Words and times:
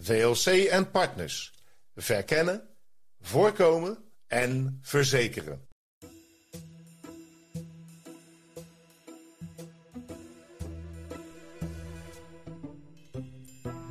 VLC 0.00 0.64
en 0.64 0.90
partners. 0.90 1.52
Verkennen, 1.94 2.68
voorkomen 3.20 3.98
en 4.26 4.78
verzekeren. 4.82 5.66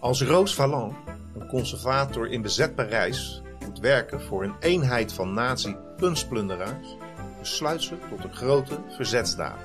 Als 0.00 0.22
Roos 0.22 0.54
Valland, 0.54 0.96
een 1.34 1.46
conservator 1.46 2.30
in 2.30 2.42
bezet 2.42 2.74
Parijs... 2.74 3.42
moet 3.60 3.78
werken 3.78 4.20
voor 4.22 4.44
een 4.44 4.56
eenheid 4.60 5.12
van 5.12 5.32
nazi-kunstplunderaars... 5.32 6.96
besluit 7.38 7.82
ze 7.82 7.98
tot 8.10 8.24
een 8.24 8.34
grote 8.34 8.78
verzetsdaad. 8.88 9.60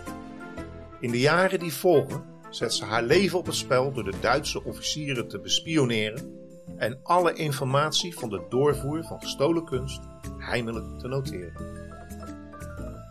In 0.99 1.11
de 1.11 1.19
jaren 1.19 1.59
die 1.59 1.73
volgen 1.73 2.23
zet 2.49 2.73
ze 2.73 2.85
haar 2.85 3.03
leven 3.03 3.37
op 3.37 3.45
het 3.45 3.55
spel 3.55 3.91
door 3.91 4.03
de 4.03 4.19
Duitse 4.21 4.63
officieren 4.63 5.27
te 5.27 5.39
bespioneren 5.39 6.37
en 6.77 6.99
alle 7.03 7.33
informatie 7.33 8.13
van 8.17 8.29
de 8.29 8.41
doorvoer 8.49 9.03
van 9.03 9.21
gestolen 9.21 9.65
kunst 9.65 9.99
heimelijk 10.37 10.99
te 10.99 11.07
noteren. 11.07 11.53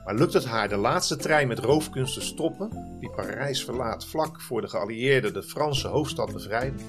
Maar 0.05 0.15
lukt 0.15 0.33
het 0.33 0.45
haar 0.45 0.69
de 0.69 0.77
laatste 0.77 1.17
trein 1.17 1.49
met 1.49 1.59
roofkunst 1.59 2.15
te 2.15 2.21
stoppen, 2.21 2.97
die 3.01 3.11
Parijs 3.11 3.65
verlaat 3.65 4.07
vlak 4.07 4.41
voor 4.41 4.61
de 4.61 4.69
geallieerden 4.69 5.33
de 5.33 5.43
Franse 5.43 5.89
hoofdstad 5.89 6.33
bevrijden? 6.33 6.81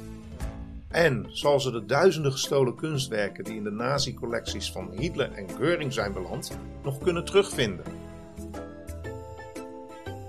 En 0.89 1.25
zal 1.29 1.59
ze 1.59 1.71
de 1.71 1.85
duizenden 1.85 2.31
gestolen 2.31 2.75
kunstwerken 2.75 3.43
die 3.43 3.55
in 3.55 3.63
de 3.63 3.71
nazi-collecties 3.71 4.71
van 4.71 4.91
Hitler 4.91 5.31
en 5.31 5.47
Göring 5.47 5.93
zijn 5.93 6.13
beland, 6.13 6.57
nog 6.83 6.97
kunnen 6.97 7.25
terugvinden? 7.25 7.85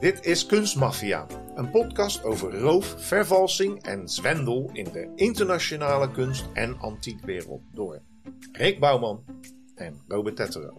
Dit 0.01 0.25
is 0.25 0.47
Kunstmafia, 0.47 1.27
een 1.61 1.71
podcast 1.71 2.25
over 2.25 2.59
roof, 2.59 2.95
vervalsing 2.99 3.83
en 3.83 4.09
zwendel 4.09 4.71
in 4.73 4.89
de 4.93 5.09
internationale 5.15 6.11
kunst- 6.11 6.49
en 6.53 6.79
antiekwereld 6.79 7.63
door 7.73 8.01
Rick 8.53 8.81
Bouwman 8.81 9.25
en 9.75 10.01
Robert 10.09 10.37
Tettero. 10.37 10.77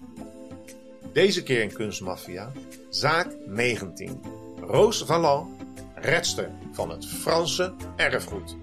Deze 1.14 1.44
keer 1.44 1.62
in 1.62 1.74
Kunstmafia, 1.74 2.52
zaak 2.90 3.36
19. 3.46 4.22
Roos 4.60 5.04
Valland, 5.04 5.50
redster 5.96 6.52
van 6.72 6.90
het 6.90 7.06
Franse 7.06 7.74
erfgoed. 7.96 8.56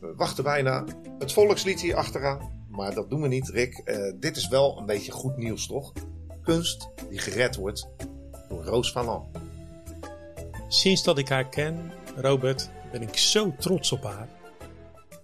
We 0.00 0.14
wachten 0.16 0.44
bijna 0.44 0.84
het 1.18 1.32
volkslied 1.32 1.80
hier 1.80 1.96
achteraan, 1.96 2.66
maar 2.68 2.94
dat 2.94 3.10
doen 3.10 3.22
we 3.22 3.28
niet, 3.28 3.48
Rick. 3.48 3.82
Uh, 3.84 4.12
dit 4.20 4.36
is 4.36 4.48
wel 4.48 4.78
een 4.78 4.86
beetje 4.86 5.12
goed 5.12 5.36
nieuws, 5.36 5.66
toch? 5.66 5.92
Kunst 6.42 6.88
die 7.10 7.18
gered 7.18 7.56
wordt 7.56 7.88
door 8.48 8.64
Roos 8.64 8.92
Valland. 8.92 9.52
Sinds 10.68 11.02
dat 11.02 11.18
ik 11.18 11.28
haar 11.28 11.48
ken, 11.48 11.92
Robert, 12.16 12.70
ben 12.92 13.02
ik 13.02 13.16
zo 13.16 13.56
trots 13.56 13.92
op 13.92 14.02
haar. 14.02 14.28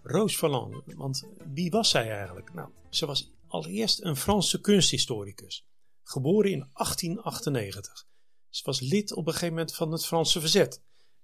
Roos 0.03 0.37
Valland, 0.37 0.83
want 0.87 1.29
wie 1.55 1.71
was 1.71 1.91
zij 1.91 2.11
eigenlijk? 2.11 2.55
Nou, 2.55 2.69
ze 2.91 3.07
was 3.07 3.33
allereerst 3.47 4.05
een 4.05 4.17
Franse 4.17 4.61
kunsthistoricus, 4.61 5.67
geboren 6.03 6.51
in 6.51 6.69
1898. 6.73 8.07
Ze 8.49 8.63
was 8.65 8.81
lid 8.81 9.13
op 9.13 9.27
een 9.27 9.33
gegeven 9.33 9.55
moment 9.55 9.75
van 9.75 9.93
het 9.93 10.07
Franse 10.07 10.41
verzet. 10.41 10.83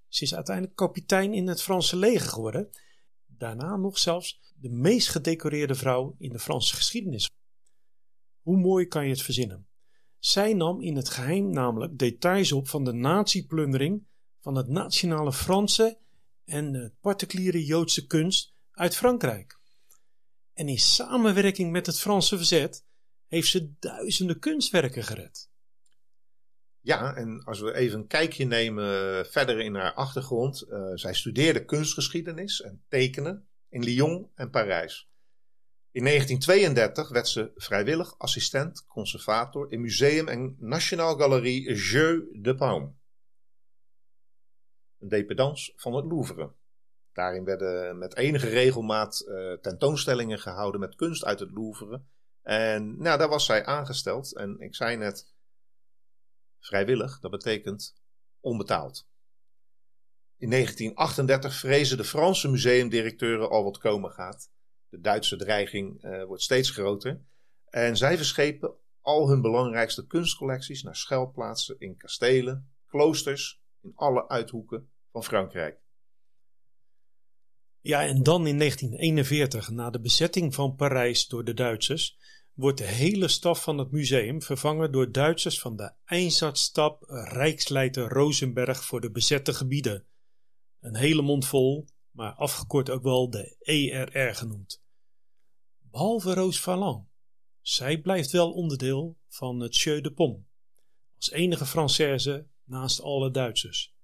Ze 0.09 0.25
is 0.25 0.35
uiteindelijk 0.35 0.77
kapitein 0.77 1.35
in 1.35 1.49
het 1.49 1.63
Franse 1.63 1.97
leger 1.97 2.29
geworden. 2.29 2.71
Daarna 3.27 3.77
nog 3.77 3.99
zelfs 3.99 4.41
de 4.55 4.71
meest 4.71 5.09
gedecoreerde 5.09 5.75
vrouw 5.75 6.15
in 6.19 6.33
de 6.33 6.39
Franse 6.39 6.77
geschiedenis. 6.77 7.31
Hoe 8.43 8.57
mooi 8.57 8.87
kan 8.87 9.05
je 9.05 9.11
het 9.11 9.23
verzinnen? 9.23 9.66
Zij 10.27 10.55
nam 10.55 10.81
in 10.81 10.97
het 10.97 11.09
geheim 11.09 11.51
namelijk 11.51 11.99
details 11.99 12.53
op 12.53 12.69
van 12.69 12.85
de 12.85 12.93
nazi-plundering 12.93 14.07
van 14.41 14.55
het 14.55 14.69
nationale 14.69 15.33
Franse 15.33 15.99
en 16.45 16.73
de 16.73 16.93
particuliere 17.01 17.65
Joodse 17.65 18.07
kunst 18.07 18.55
uit 18.71 18.97
Frankrijk. 18.97 19.59
En 20.53 20.69
in 20.69 20.79
samenwerking 20.79 21.71
met 21.71 21.87
het 21.87 22.01
Franse 22.01 22.37
verzet 22.37 22.85
heeft 23.27 23.49
ze 23.49 23.73
duizenden 23.79 24.39
kunstwerken 24.39 25.05
gered. 25.05 25.51
Ja, 26.81 27.15
en 27.15 27.45
als 27.45 27.61
we 27.61 27.75
even 27.75 27.99
een 27.99 28.07
kijkje 28.07 28.45
nemen 28.45 29.27
verder 29.27 29.61
in 29.61 29.75
haar 29.75 29.95
achtergrond. 29.95 30.67
Uh, 30.69 30.91
zij 30.95 31.15
studeerde 31.15 31.65
kunstgeschiedenis 31.65 32.61
en 32.61 32.85
tekenen 32.89 33.49
in 33.69 33.85
Lyon 33.85 34.31
en 34.35 34.51
Parijs. 34.51 35.09
In 35.97 36.05
1932 36.05 37.09
werd 37.09 37.29
ze 37.29 37.53
vrijwillig 37.55 38.19
assistent 38.19 38.87
conservator 38.87 39.73
in 39.73 39.81
museum 39.81 40.29
en 40.29 40.57
Nationaal 40.59 41.17
Galerie 41.17 41.75
Jeu 41.75 42.23
de 42.33 42.55
Paume 42.55 42.93
een 44.99 45.09
dependance 45.09 45.73
van 45.77 45.95
het 45.95 46.05
Louvre. 46.05 46.53
Daarin 47.13 47.45
werden 47.45 47.99
met 47.99 48.17
enige 48.17 48.49
regelmaat 48.49 49.25
uh, 49.29 49.53
tentoonstellingen 49.53 50.39
gehouden 50.39 50.81
met 50.81 50.95
kunst 50.95 51.25
uit 51.25 51.41
het 51.41 51.51
Louvre. 51.51 52.03
En 52.43 52.99
nou, 52.99 53.19
daar 53.19 53.29
was 53.29 53.47
zij 53.47 53.65
aangesteld. 53.65 54.35
En 54.35 54.61
ik 54.61 54.75
zei 54.75 54.97
net 54.97 55.35
vrijwillig, 56.59 57.21
dat 57.21 57.31
betekent 57.31 57.97
onbetaald. 58.41 59.09
In 60.37 60.51
1938 60.51 61.55
vrezen 61.55 61.97
de 61.97 62.05
Franse 62.05 62.49
museumdirecteuren 62.49 63.51
al 63.51 63.65
wat 63.65 63.79
komen 63.79 64.11
gaat. 64.11 64.55
De 64.97 65.03
Duitse 65.03 65.37
dreiging 65.37 66.05
uh, 66.05 66.25
wordt 66.25 66.43
steeds 66.43 66.71
groter. 66.71 67.21
En 67.65 67.97
zij 67.97 68.17
verschepen 68.17 68.75
al 69.01 69.29
hun 69.29 69.41
belangrijkste 69.41 70.07
kunstcollecties 70.07 70.83
naar 70.83 70.97
schuilplaatsen 70.97 71.77
in 71.79 71.97
kastelen, 71.97 72.71
kloosters, 72.87 73.63
in 73.83 73.93
alle 73.95 74.29
uithoeken 74.29 74.91
van 75.13 75.25
Frankrijk. 75.25 75.81
Ja, 77.81 78.07
en 78.07 78.23
dan 78.23 78.47
in 78.47 78.59
1941, 78.59 79.71
na 79.71 79.91
de 79.91 80.01
bezetting 80.01 80.55
van 80.55 80.75
Parijs 80.75 81.27
door 81.27 81.45
de 81.45 81.55
Duitsers, 81.55 82.19
wordt 82.53 82.79
de 82.79 82.85
hele 82.85 83.29
staf 83.29 83.63
van 83.63 83.79
het 83.79 83.91
museum 83.91 84.43
vervangen 84.43 84.93
door 84.93 85.13
Duitsers 85.13 85.61
van 85.61 85.77
de 85.77 85.93
Einsatzstab 86.05 87.03
Rijksleiter 87.09 88.09
Rosenberg 88.09 88.85
voor 88.85 89.01
de 89.01 89.11
bezette 89.11 89.55
gebieden. 89.55 90.07
Een 90.81 90.97
hele 90.97 91.23
mond 91.23 91.47
vol, 91.47 91.87
maar 92.11 92.33
afgekort 92.33 92.91
ook 92.91 93.03
wel 93.03 93.31
de 93.31 93.57
ERR 93.59 94.35
genoemd. 94.35 94.85
Behalve 95.97 96.35
Roos. 96.35 96.69
Zij 97.61 98.01
blijft 98.01 98.31
wel 98.31 98.53
onderdeel 98.53 99.19
van 99.29 99.61
het 99.61 99.77
Jeu 99.77 100.01
de 100.01 100.13
Pomme, 100.13 100.43
als 101.17 101.31
enige 101.31 101.67
Française 101.67 102.47
naast 102.65 103.01
alle 103.01 103.31
Duitsers. 103.31 103.95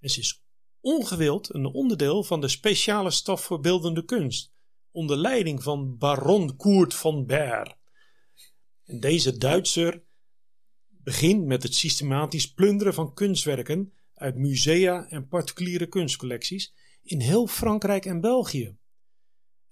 En 0.00 0.10
ze 0.10 0.20
is 0.20 0.44
ongewild 0.80 1.54
een 1.54 1.66
onderdeel 1.66 2.22
van 2.22 2.40
de 2.40 2.48
speciale 2.48 3.10
staf 3.10 3.44
voor 3.44 3.60
beeldende 3.60 4.04
kunst, 4.04 4.52
onder 4.90 5.16
leiding 5.16 5.62
van 5.62 5.98
baron 5.98 6.56
Koert 6.56 6.94
van 6.94 7.26
Baer. 7.26 7.76
En 8.84 9.00
deze 9.00 9.38
Duitser 9.38 10.02
begint 10.88 11.44
met 11.44 11.62
het 11.62 11.74
systematisch 11.74 12.52
plunderen 12.52 12.94
van 12.94 13.14
kunstwerken 13.14 13.92
uit 14.14 14.36
musea 14.36 15.08
en 15.08 15.28
particuliere 15.28 15.86
kunstcollecties 15.86 16.74
in 17.02 17.20
heel 17.20 17.46
Frankrijk 17.46 18.06
en 18.06 18.20
België. 18.20 18.76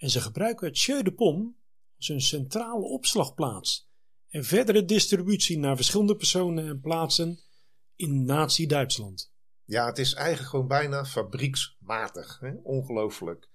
En 0.02 0.10
ze 0.10 0.20
gebruiken 0.20 0.66
het 0.66 0.80
Jeu 0.80 1.02
de 1.02 1.54
als 1.96 2.08
een 2.08 2.20
centrale 2.20 2.84
opslagplaats 2.84 3.88
en 4.28 4.44
verdere 4.44 4.84
distributie 4.84 5.58
naar 5.58 5.76
verschillende 5.76 6.16
personen 6.16 6.66
en 6.66 6.80
plaatsen 6.80 7.40
in 7.96 8.24
Nazi-Duitsland. 8.24 9.32
Ja, 9.64 9.86
het 9.86 9.98
is 9.98 10.14
eigenlijk 10.14 10.48
gewoon 10.48 10.68
bijna 10.68 11.04
fabrieksmatig. 11.04 12.38
Hè? 12.40 12.52
Ongelooflijk. 12.62 13.48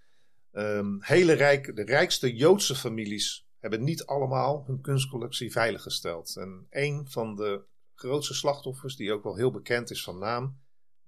Um, 0.51 0.97
hele 1.03 1.33
rijk, 1.33 1.75
de 1.75 1.83
rijkste 1.83 2.35
Joodse 2.35 2.75
families 2.75 3.47
hebben 3.59 3.83
niet 3.83 4.05
allemaal 4.05 4.63
hun 4.65 4.81
kunstcollectie 4.81 5.51
veiliggesteld. 5.51 6.35
En 6.35 6.67
een 6.69 7.07
van 7.09 7.35
de 7.35 7.63
grootste 7.93 8.33
slachtoffers, 8.33 8.95
die 8.95 9.11
ook 9.11 9.23
wel 9.23 9.35
heel 9.35 9.51
bekend 9.51 9.91
is 9.91 10.03
van 10.03 10.17
naam, 10.17 10.59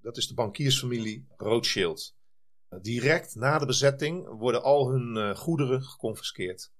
dat 0.01 0.17
is 0.17 0.27
de 0.27 0.33
bankiersfamilie 0.33 1.25
Rothschild. 1.37 2.17
Direct 2.81 3.35
na 3.35 3.57
de 3.57 3.65
bezetting 3.65 4.27
worden 4.27 4.63
al 4.63 4.89
hun 4.89 5.15
uh, 5.15 5.35
goederen 5.35 5.83
geconfiskeerd. 5.83 6.71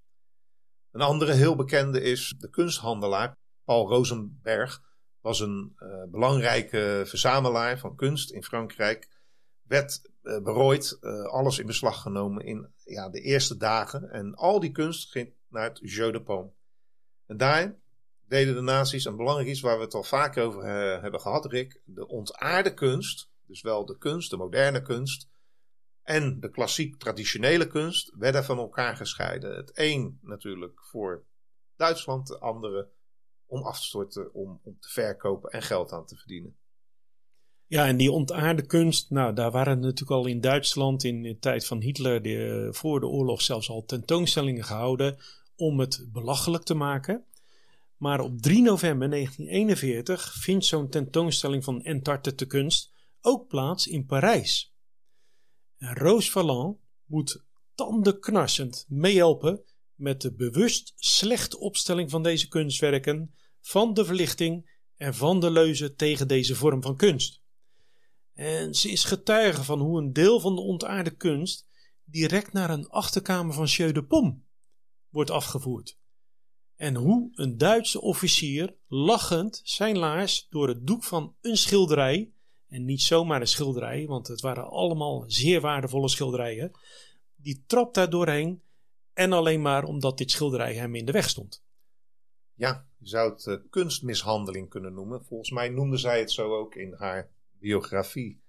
Een 0.92 1.02
andere 1.02 1.34
heel 1.34 1.56
bekende 1.56 2.02
is 2.02 2.36
de 2.38 2.50
kunsthandelaar 2.50 3.38
Paul 3.64 3.88
Rosenberg 3.88 4.82
was 5.22 5.40
een 5.40 5.76
uh, 5.78 6.04
belangrijke 6.12 7.04
verzamelaar 7.06 7.80
van 7.80 7.96
kunst 7.96 8.32
in 8.32 8.44
Frankrijk. 8.44 9.08
werd 9.62 10.02
uh, 10.24 10.42
berooid, 10.42 10.98
alles 11.26 11.60
in 11.60 11.66
beslag 11.66 12.02
genomen 12.02 12.46
in 12.46 12.74
ja, 12.84 13.10
de 13.10 13.22
eerste 13.22 13.58
dagen. 13.58 14.10
En 14.10 14.36
al 14.36 14.60
die 14.60 14.72
kunst 14.72 15.12
ging 15.12 15.34
naar 15.48 15.64
het 15.64 15.80
Jeu 15.82 16.12
de 16.12 16.22
Paume. 16.22 16.52
En 17.26 17.38
daar 17.38 17.76
deden 18.28 18.56
de 18.56 18.62
nazi's 18.62 19.06
een 19.06 19.16
belangrijk 19.16 19.50
iets 19.50 19.62
waar 19.62 19.78
we 19.78 19.84
het 19.84 19.94
al 19.94 20.04
vaker 20.04 20.44
over 20.44 20.64
hebben 21.02 21.22
gehad, 21.22 21.46
Rick. 21.46 21.82
De 21.86 22.08
ontaarde 22.08 22.74
kunst, 22.74 23.30
dus 23.46 23.62
wel 23.62 23.86
de 23.86 23.98
kunst, 23.98 24.30
de 24.30 24.38
moderne 24.38 24.82
kunst, 24.82 25.28
en 26.10 26.40
de 26.40 26.50
klassiek 26.50 26.96
traditionele 26.96 27.68
kunst 27.68 28.14
werden 28.18 28.44
van 28.44 28.58
elkaar 28.58 28.96
gescheiden. 28.96 29.56
Het 29.56 29.72
een 29.74 30.20
natuurlijk 30.22 30.84
voor 30.84 31.26
Duitsland, 31.76 32.28
de 32.28 32.40
andere 32.40 32.90
om 33.46 33.64
af 33.64 33.80
te 33.80 33.86
storten, 33.86 34.34
om, 34.34 34.60
om 34.64 34.80
te 34.80 34.90
verkopen 34.90 35.52
en 35.52 35.62
geld 35.62 35.92
aan 35.92 36.06
te 36.06 36.16
verdienen. 36.16 36.58
Ja, 37.66 37.88
en 37.88 37.98
die 37.98 38.12
ontaarde 38.12 38.66
kunst, 38.66 39.10
nou, 39.10 39.34
daar 39.34 39.52
waren 39.52 39.80
natuurlijk 39.80 40.12
al 40.12 40.26
in 40.26 40.42
Duitsland 40.42 41.04
in 41.04 41.22
de 41.22 41.38
tijd 41.38 41.66
van 41.66 41.82
Hitler 41.82 42.22
de, 42.22 42.68
voor 42.72 43.00
de 43.00 43.08
oorlog 43.08 43.42
zelfs 43.42 43.70
al 43.70 43.86
tentoonstellingen 43.86 44.64
gehouden 44.64 45.18
om 45.56 45.80
het 45.80 46.08
belachelijk 46.12 46.64
te 46.64 46.76
maken. 46.76 47.26
Maar 47.98 48.20
op 48.20 48.42
3 48.42 48.62
november 48.62 49.10
1941 49.10 50.34
vindt 50.34 50.66
zo'n 50.66 50.90
tentoonstelling 50.90 51.64
van 51.64 51.84
Entartete 51.84 52.46
kunst 52.46 52.94
ook 53.22 53.48
plaats 53.48 53.88
in 53.88 54.06
Parijs. 54.06 54.69
Roos 55.80 56.32
Valland 56.32 56.78
moet 57.06 57.44
tandenknarsend 57.76 58.86
meehelpen 58.88 59.64
met 59.96 60.22
de 60.22 60.34
bewust 60.34 60.94
slechte 60.96 61.60
opstelling 61.60 62.10
van 62.10 62.24
deze 62.24 62.48
kunstwerken, 62.48 63.36
van 63.62 63.94
de 63.94 64.06
verlichting 64.06 64.78
en 64.96 65.16
van 65.16 65.40
de 65.40 65.52
leuzen 65.52 65.96
tegen 65.96 66.28
deze 66.28 66.56
vorm 66.56 66.82
van 66.82 66.96
kunst. 66.96 67.42
En 68.34 68.74
ze 68.74 68.92
is 68.92 69.04
getuige 69.04 69.64
van 69.64 69.80
hoe 69.80 70.02
een 70.02 70.14
deel 70.14 70.40
van 70.40 70.56
de 70.56 70.62
ontaarde 70.62 71.16
kunst 71.16 71.68
direct 72.04 72.54
naar 72.54 72.70
een 72.70 72.90
achterkamer 72.90 73.54
van 73.54 73.66
Jeu 73.66 73.92
de 73.92 74.04
Paume 74.04 74.40
wordt 75.10 75.32
afgevoerd. 75.32 75.98
En 76.76 76.96
hoe 76.96 77.32
een 77.34 77.58
Duitse 77.58 78.02
officier 78.02 78.76
lachend 78.88 79.62
zijn 79.64 79.98
laars 79.98 80.48
door 80.50 80.68
het 80.68 80.88
doek 80.88 81.04
van 81.04 81.36
een 81.42 81.58
schilderij, 81.58 82.34
en 82.70 82.86
niet 82.86 83.02
zomaar 83.02 83.42
een 83.42 83.48
schilderij, 83.48 84.06
want 84.08 84.28
het 84.28 84.42
waren 84.42 84.70
allemaal 84.70 85.24
zeer 85.28 85.62
waardevolle 85.62 86.10
schilderijen, 86.10 86.72
die 87.36 87.64
trapt 87.68 87.96
daar 87.96 88.10
doorheen 88.10 88.62
en 89.14 89.34
alleen 89.34 89.62
maar 89.62 89.84
omdat 89.84 90.18
dit 90.18 90.32
schilderij 90.32 90.76
hem 90.76 90.96
in 90.96 91.06
de 91.06 91.12
weg 91.12 91.30
stond. 91.30 91.64
Ja, 92.54 92.88
je 92.98 93.08
zou 93.08 93.32
het 93.32 93.46
uh, 93.46 93.56
kunstmishandeling 93.70 94.70
kunnen 94.70 94.94
noemen. 94.94 95.26
Volgens 95.26 95.52
mij 95.52 95.70
noemde 95.70 95.98
zij 95.98 96.20
het 96.20 96.32
zo 96.32 96.58
ook 96.58 96.76
in 96.76 96.94
haar 96.98 97.30
biografie. 97.52 98.42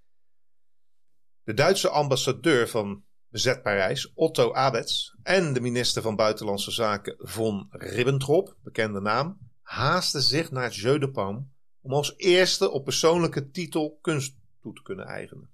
De 1.43 1.55
Duitse 1.55 1.89
ambassadeur 1.89 2.69
van 2.69 3.05
bezet 3.29 3.63
Parijs, 3.63 4.13
Otto 4.15 4.53
Abetz, 4.53 5.15
en 5.23 5.53
de 5.53 5.61
minister 5.61 6.03
van 6.03 6.17
Buitenlandse 6.17 6.71
Zaken 6.71 7.15
von 7.19 7.67
Ribbentrop, 7.71 8.57
bekende 8.63 9.01
naam, 9.01 9.39
haasten 9.61 10.23
zich 10.23 10.51
naar 10.51 10.71
Jeu 10.71 10.99
de 10.99 11.11
Paume 11.11 11.45
om 11.81 11.93
als 11.93 12.17
eerste 12.17 12.71
op 12.71 12.85
persoonlijke 12.85 13.51
titel 13.51 13.99
kunst 14.01 14.37
toe 14.61 14.75
te 14.75 14.83
kunnen 14.83 15.07
eigenen. 15.07 15.51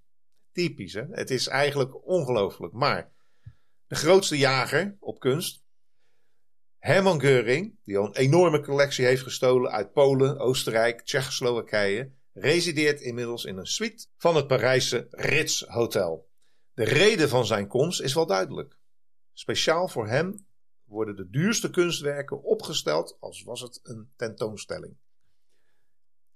Typisch, 0.53 0.93
hè? 0.93 1.05
Het 1.11 1.31
is 1.31 1.47
eigenlijk 1.47 2.07
ongelooflijk. 2.07 2.73
Maar 2.73 3.13
de 3.87 3.95
grootste 3.95 4.39
jager 4.39 4.97
op 5.01 5.21
kunst, 5.21 5.65
Hermann 6.79 7.21
Göring, 7.21 7.85
die 7.85 7.99
al 7.99 8.07
een 8.07 8.17
enorme 8.17 8.61
collectie 8.61 9.05
heeft 9.05 9.23
gestolen 9.23 9.71
uit 9.71 9.93
Polen, 9.93 10.39
Oostenrijk, 10.39 11.01
Tsjechoslowakije, 11.01 12.13
resideert 12.33 13.01
inmiddels 13.01 13.45
in 13.45 13.57
een 13.57 13.67
suite 13.67 14.07
van 14.17 14.37
het 14.37 14.47
Parijse 14.47 15.07
Ritz 15.11 15.63
Hotel. 15.67 16.29
De 16.75 16.85
reden 16.85 17.29
van 17.29 17.47
zijn 17.47 17.67
komst 17.67 18.01
is 18.01 18.15
wel 18.15 18.27
duidelijk. 18.27 18.79
Speciaal 19.33 19.89
voor 19.89 20.09
hem 20.09 20.47
worden 20.85 21.17
de 21.17 21.31
duurste 21.31 21.71
kunstwerken 21.71 22.43
opgesteld 22.43 23.17
als 23.21 23.43
was 23.43 23.61
het 23.61 23.81
een 23.83 24.13
tentoonstelling. 24.17 24.97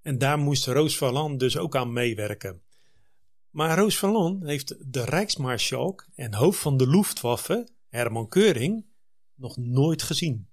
En 0.02 0.18
daar 0.18 0.38
moest 0.38 0.66
Roos 0.66 0.96
Valland 0.96 1.40
dus 1.40 1.56
ook 1.56 1.76
aan 1.76 1.92
meewerken. 1.92 2.62
Maar 3.50 3.78
Roos 3.78 3.98
Valland 3.98 4.44
heeft 4.44 4.92
de 4.92 5.04
Rijksmaarschalk 5.04 6.06
en 6.14 6.34
hoofd 6.34 6.60
van 6.60 6.76
de 6.76 6.88
Luftwaffe, 6.88 7.68
Herman 7.88 8.28
Keuring, 8.28 8.86
nog 9.34 9.56
nooit 9.56 10.02
gezien. 10.02 10.48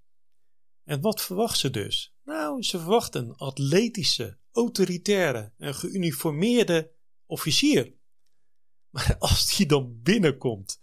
En 0.84 1.02
wat 1.02 1.22
verwacht 1.22 1.60
ze 1.60 1.70
dus? 1.70 2.16
Nou, 2.24 2.64
ze 2.64 2.80
verwacht 2.80 3.16
een 3.16 3.36
atletische, 3.36 4.38
autoritaire 4.52 5.54
en 5.58 5.76
geuniformeerde 5.76 6.92
officier. 7.26 7.94
Maar 8.90 9.16
als 9.20 9.56
die 9.56 9.66
dan 9.66 10.02
binnenkomt, 10.02 10.82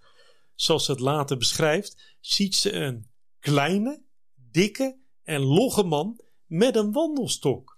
zoals 0.55 0.85
ze 0.85 0.91
het 0.91 1.01
later 1.01 1.37
beschrijft, 1.37 2.17
ziet 2.21 2.55
ze 2.55 2.73
een 2.73 3.11
kleine, 3.39 4.03
dikke 4.35 4.99
en 5.23 5.41
logge 5.41 5.83
man 5.83 6.21
met 6.47 6.77
een 6.77 6.93
wandelstok. 6.93 7.74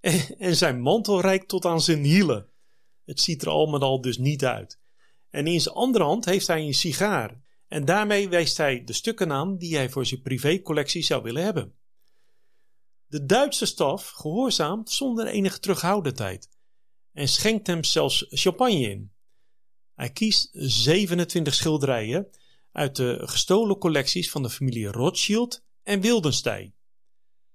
En, 0.00 0.56
zijn 0.56 0.80
mantel 0.80 1.20
reikt 1.20 1.48
tot 1.48 1.64
aan 1.64 1.80
zijn 1.80 2.04
hielen. 2.04 2.48
Het 3.04 3.20
ziet 3.20 3.42
er 3.42 3.48
al 3.48 3.66
met 3.66 3.82
al 3.82 4.00
dus 4.00 4.18
niet 4.18 4.44
uit. 4.44 4.80
En 5.30 5.46
in 5.46 5.60
zijn 5.60 5.74
andere 5.74 6.04
hand 6.04 6.24
heeft 6.24 6.46
hij 6.46 6.62
een 6.62 6.74
sigaar. 6.74 7.40
En 7.68 7.84
daarmee 7.84 8.28
wijst 8.28 8.56
hij 8.56 8.84
de 8.84 8.92
stukken 8.92 9.32
aan 9.32 9.56
die 9.56 9.76
hij 9.76 9.90
voor 9.90 10.06
zijn 10.06 10.22
privécollectie 10.22 11.02
zou 11.02 11.22
willen 11.22 11.42
hebben. 11.42 11.74
De 13.06 13.26
Duitse 13.26 13.66
staf 13.66 14.08
gehoorzaamt 14.08 14.90
zonder 14.90 15.26
enige 15.26 15.60
terughoudendheid 15.60 16.48
en 17.12 17.28
schenkt 17.28 17.66
hem 17.66 17.84
zelfs 17.84 18.26
champagne 18.28 18.90
in. 18.90 19.12
Hij 19.94 20.10
kiest 20.10 20.48
27 20.52 21.54
schilderijen 21.54 22.30
uit 22.72 22.96
de 22.96 23.18
gestolen 23.22 23.78
collecties 23.78 24.30
van 24.30 24.42
de 24.42 24.50
familie 24.50 24.86
Rothschild 24.86 25.64
en 25.82 26.00
Wildenstein, 26.00 26.74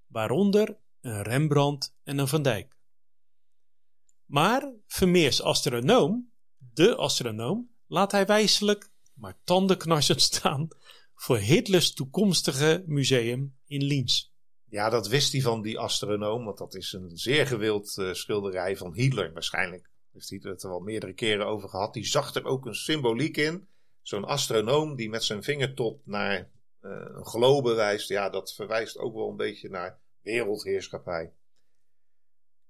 waaronder 0.07 0.77
een 1.01 1.23
Rembrandt 1.23 1.94
en 2.05 2.17
een 2.17 2.27
Van 2.27 2.41
Dijk. 2.41 2.77
Maar 4.25 4.73
Vermeers 4.87 5.41
astronoom, 5.41 6.31
de 6.57 6.95
astronoom, 6.95 7.75
laat 7.87 8.11
hij 8.11 8.25
wijselijk, 8.25 8.89
maar 9.13 9.37
tandenknarsend 9.43 10.21
staan 10.21 10.67
voor 11.15 11.37
Hitlers 11.37 11.93
toekomstige 11.93 12.83
museum 12.85 13.57
in 13.65 13.83
Linz. 13.83 14.29
Ja, 14.69 14.89
dat 14.89 15.07
wist 15.07 15.31
hij 15.31 15.41
van 15.41 15.61
die 15.61 15.79
astronoom, 15.79 16.45
want 16.45 16.57
dat 16.57 16.75
is 16.75 16.93
een 16.93 17.17
zeer 17.17 17.47
gewild 17.47 17.97
uh, 17.97 18.13
schilderij 18.13 18.77
van 18.77 18.93
Hitler. 18.93 19.33
Waarschijnlijk 19.33 19.89
heeft 20.11 20.29
Hitler 20.29 20.51
het 20.51 20.63
er 20.63 20.69
wel 20.69 20.79
meerdere 20.79 21.13
keren 21.13 21.45
over 21.45 21.69
gehad. 21.69 21.93
Die 21.93 22.05
zag 22.05 22.33
er 22.33 22.45
ook 22.45 22.65
een 22.65 22.75
symboliek 22.75 23.37
in. 23.37 23.67
Zo'n 24.01 24.25
astronoom 24.25 24.95
die 24.95 25.09
met 25.09 25.23
zijn 25.23 25.43
vingertop 25.43 26.01
naar 26.05 26.51
uh, 26.81 26.91
een 26.91 27.25
globe 27.25 27.73
wijst. 27.73 28.09
Ja, 28.09 28.29
dat 28.29 28.53
verwijst 28.53 28.97
ook 28.97 29.13
wel 29.13 29.29
een 29.29 29.35
beetje 29.35 29.69
naar 29.69 29.99
wereldheerschappij. 30.21 31.33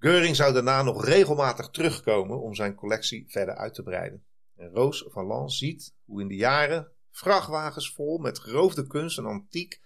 Geuring 0.05 0.35
zou 0.35 0.53
daarna 0.53 0.83
nog 0.83 1.05
regelmatig 1.05 1.69
terugkomen 1.69 2.41
om 2.41 2.55
zijn 2.55 2.75
collectie 2.75 3.25
verder 3.27 3.55
uit 3.55 3.73
te 3.73 3.83
breiden. 3.83 4.25
En 4.55 4.69
Roos 4.69 5.05
van 5.07 5.25
Lans 5.25 5.57
ziet 5.57 5.95
hoe 6.03 6.21
in 6.21 6.27
de 6.27 6.35
jaren 6.35 6.91
vrachtwagens 7.11 7.93
vol 7.93 8.17
met 8.17 8.39
geroofde 8.39 8.87
kunst 8.87 9.17
en 9.17 9.25
antiek 9.25 9.81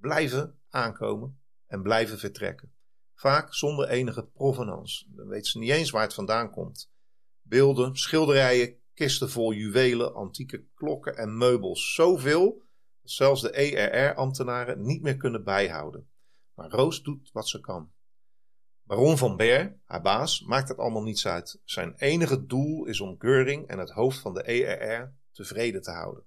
blijven 0.00 0.58
aankomen 0.68 1.40
en 1.66 1.82
blijven 1.82 2.18
vertrekken. 2.18 2.72
Vaak 3.14 3.54
zonder 3.54 3.88
enige 3.88 4.24
provenance. 4.24 5.04
Dan 5.08 5.28
weet 5.28 5.46
ze 5.46 5.58
niet 5.58 5.70
eens 5.70 5.90
waar 5.90 6.02
het 6.02 6.14
vandaan 6.14 6.50
komt. 6.50 6.92
Beelden, 7.42 7.96
schilderijen, 7.96 8.76
kisten 8.94 9.30
vol 9.30 9.52
juwelen, 9.52 10.14
antieke 10.14 10.64
klokken 10.74 11.16
en 11.16 11.36
meubels. 11.36 11.94
Zoveel 11.94 12.62
dat 13.02 13.10
zelfs 13.10 13.42
de 13.42 13.50
ERR-ambtenaren 13.50 14.82
niet 14.82 15.02
meer 15.02 15.16
kunnen 15.16 15.44
bijhouden. 15.44 16.08
Maar 16.54 16.70
Roos 16.70 17.02
doet 17.02 17.30
wat 17.32 17.48
ze 17.48 17.60
kan. 17.60 17.92
Baron 18.88 19.18
van 19.18 19.36
Ber, 19.36 19.80
haar 19.84 20.02
baas, 20.02 20.40
maakt 20.40 20.68
het 20.68 20.78
allemaal 20.78 21.02
niets 21.02 21.26
uit. 21.26 21.60
Zijn 21.64 21.94
enige 21.96 22.46
doel 22.46 22.84
is 22.84 23.00
om 23.00 23.14
Geuring 23.18 23.66
en 23.66 23.78
het 23.78 23.90
hoofd 23.90 24.18
van 24.18 24.34
de 24.34 24.42
ERR 24.42 25.14
tevreden 25.32 25.82
te 25.82 25.90
houden. 25.90 26.24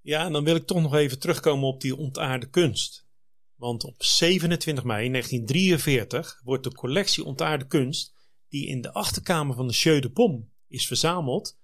Ja, 0.00 0.24
en 0.24 0.32
dan 0.32 0.44
wil 0.44 0.56
ik 0.56 0.66
toch 0.66 0.82
nog 0.82 0.94
even 0.94 1.18
terugkomen 1.18 1.68
op 1.68 1.80
die 1.80 1.96
ontaarde 1.96 2.48
kunst. 2.48 3.06
Want 3.54 3.84
op 3.84 4.02
27 4.02 4.84
mei 4.84 5.10
1943 5.10 6.40
wordt 6.44 6.64
de 6.64 6.74
collectie 6.74 7.24
ontaarde 7.24 7.66
kunst, 7.66 8.14
die 8.48 8.66
in 8.66 8.80
de 8.80 8.92
achterkamer 8.92 9.56
van 9.56 9.66
de 9.66 9.74
Jeu 9.74 10.00
de 10.00 10.10
Paume 10.10 10.48
is 10.68 10.86
verzameld, 10.86 11.58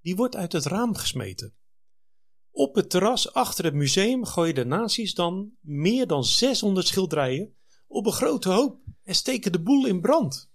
die 0.00 0.16
wordt 0.16 0.36
uit 0.36 0.52
het 0.52 0.64
raam 0.64 0.94
gesmeten. 0.94 1.54
Op 2.50 2.74
het 2.74 2.90
terras 2.90 3.32
achter 3.32 3.64
het 3.64 3.74
museum 3.74 4.24
gooien 4.24 4.54
de 4.54 4.64
nazi's 4.64 5.14
dan 5.14 5.52
meer 5.60 6.06
dan 6.06 6.24
600 6.24 6.86
schilderijen 6.86 7.56
op 7.86 8.06
een 8.06 8.12
grote 8.12 8.48
hoop 8.48 8.80
en 9.08 9.14
steken 9.14 9.52
de 9.52 9.62
boel 9.62 9.86
in 9.86 10.00
brand. 10.00 10.50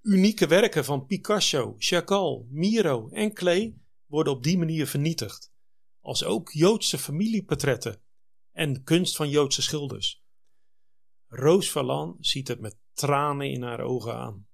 Unieke 0.00 0.46
werken 0.46 0.84
van 0.84 1.06
Picasso, 1.06 1.74
Chagall, 1.78 2.46
Miro 2.48 3.08
en 3.08 3.32
Klee 3.32 3.82
worden 4.06 4.32
op 4.32 4.42
die 4.42 4.58
manier 4.58 4.86
vernietigd, 4.86 5.52
als 6.00 6.24
ook 6.24 6.52
Joodse 6.52 6.98
familieportretten 6.98 8.02
en 8.52 8.82
kunst 8.82 9.16
van 9.16 9.28
Joodse 9.28 9.62
schilders. 9.62 10.22
Roos 11.26 11.70
Valland 11.70 12.26
ziet 12.26 12.48
het 12.48 12.60
met 12.60 12.78
tranen 12.92 13.50
in 13.50 13.62
haar 13.62 13.80
ogen 13.80 14.14
aan. 14.14 14.48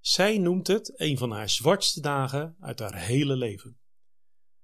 Zij 0.00 0.38
noemt 0.38 0.66
het 0.66 1.00
een 1.00 1.18
van 1.18 1.30
haar 1.30 1.48
zwartste 1.48 2.00
dagen 2.00 2.56
uit 2.60 2.78
haar 2.78 2.96
hele 2.96 3.36
leven. 3.36 3.80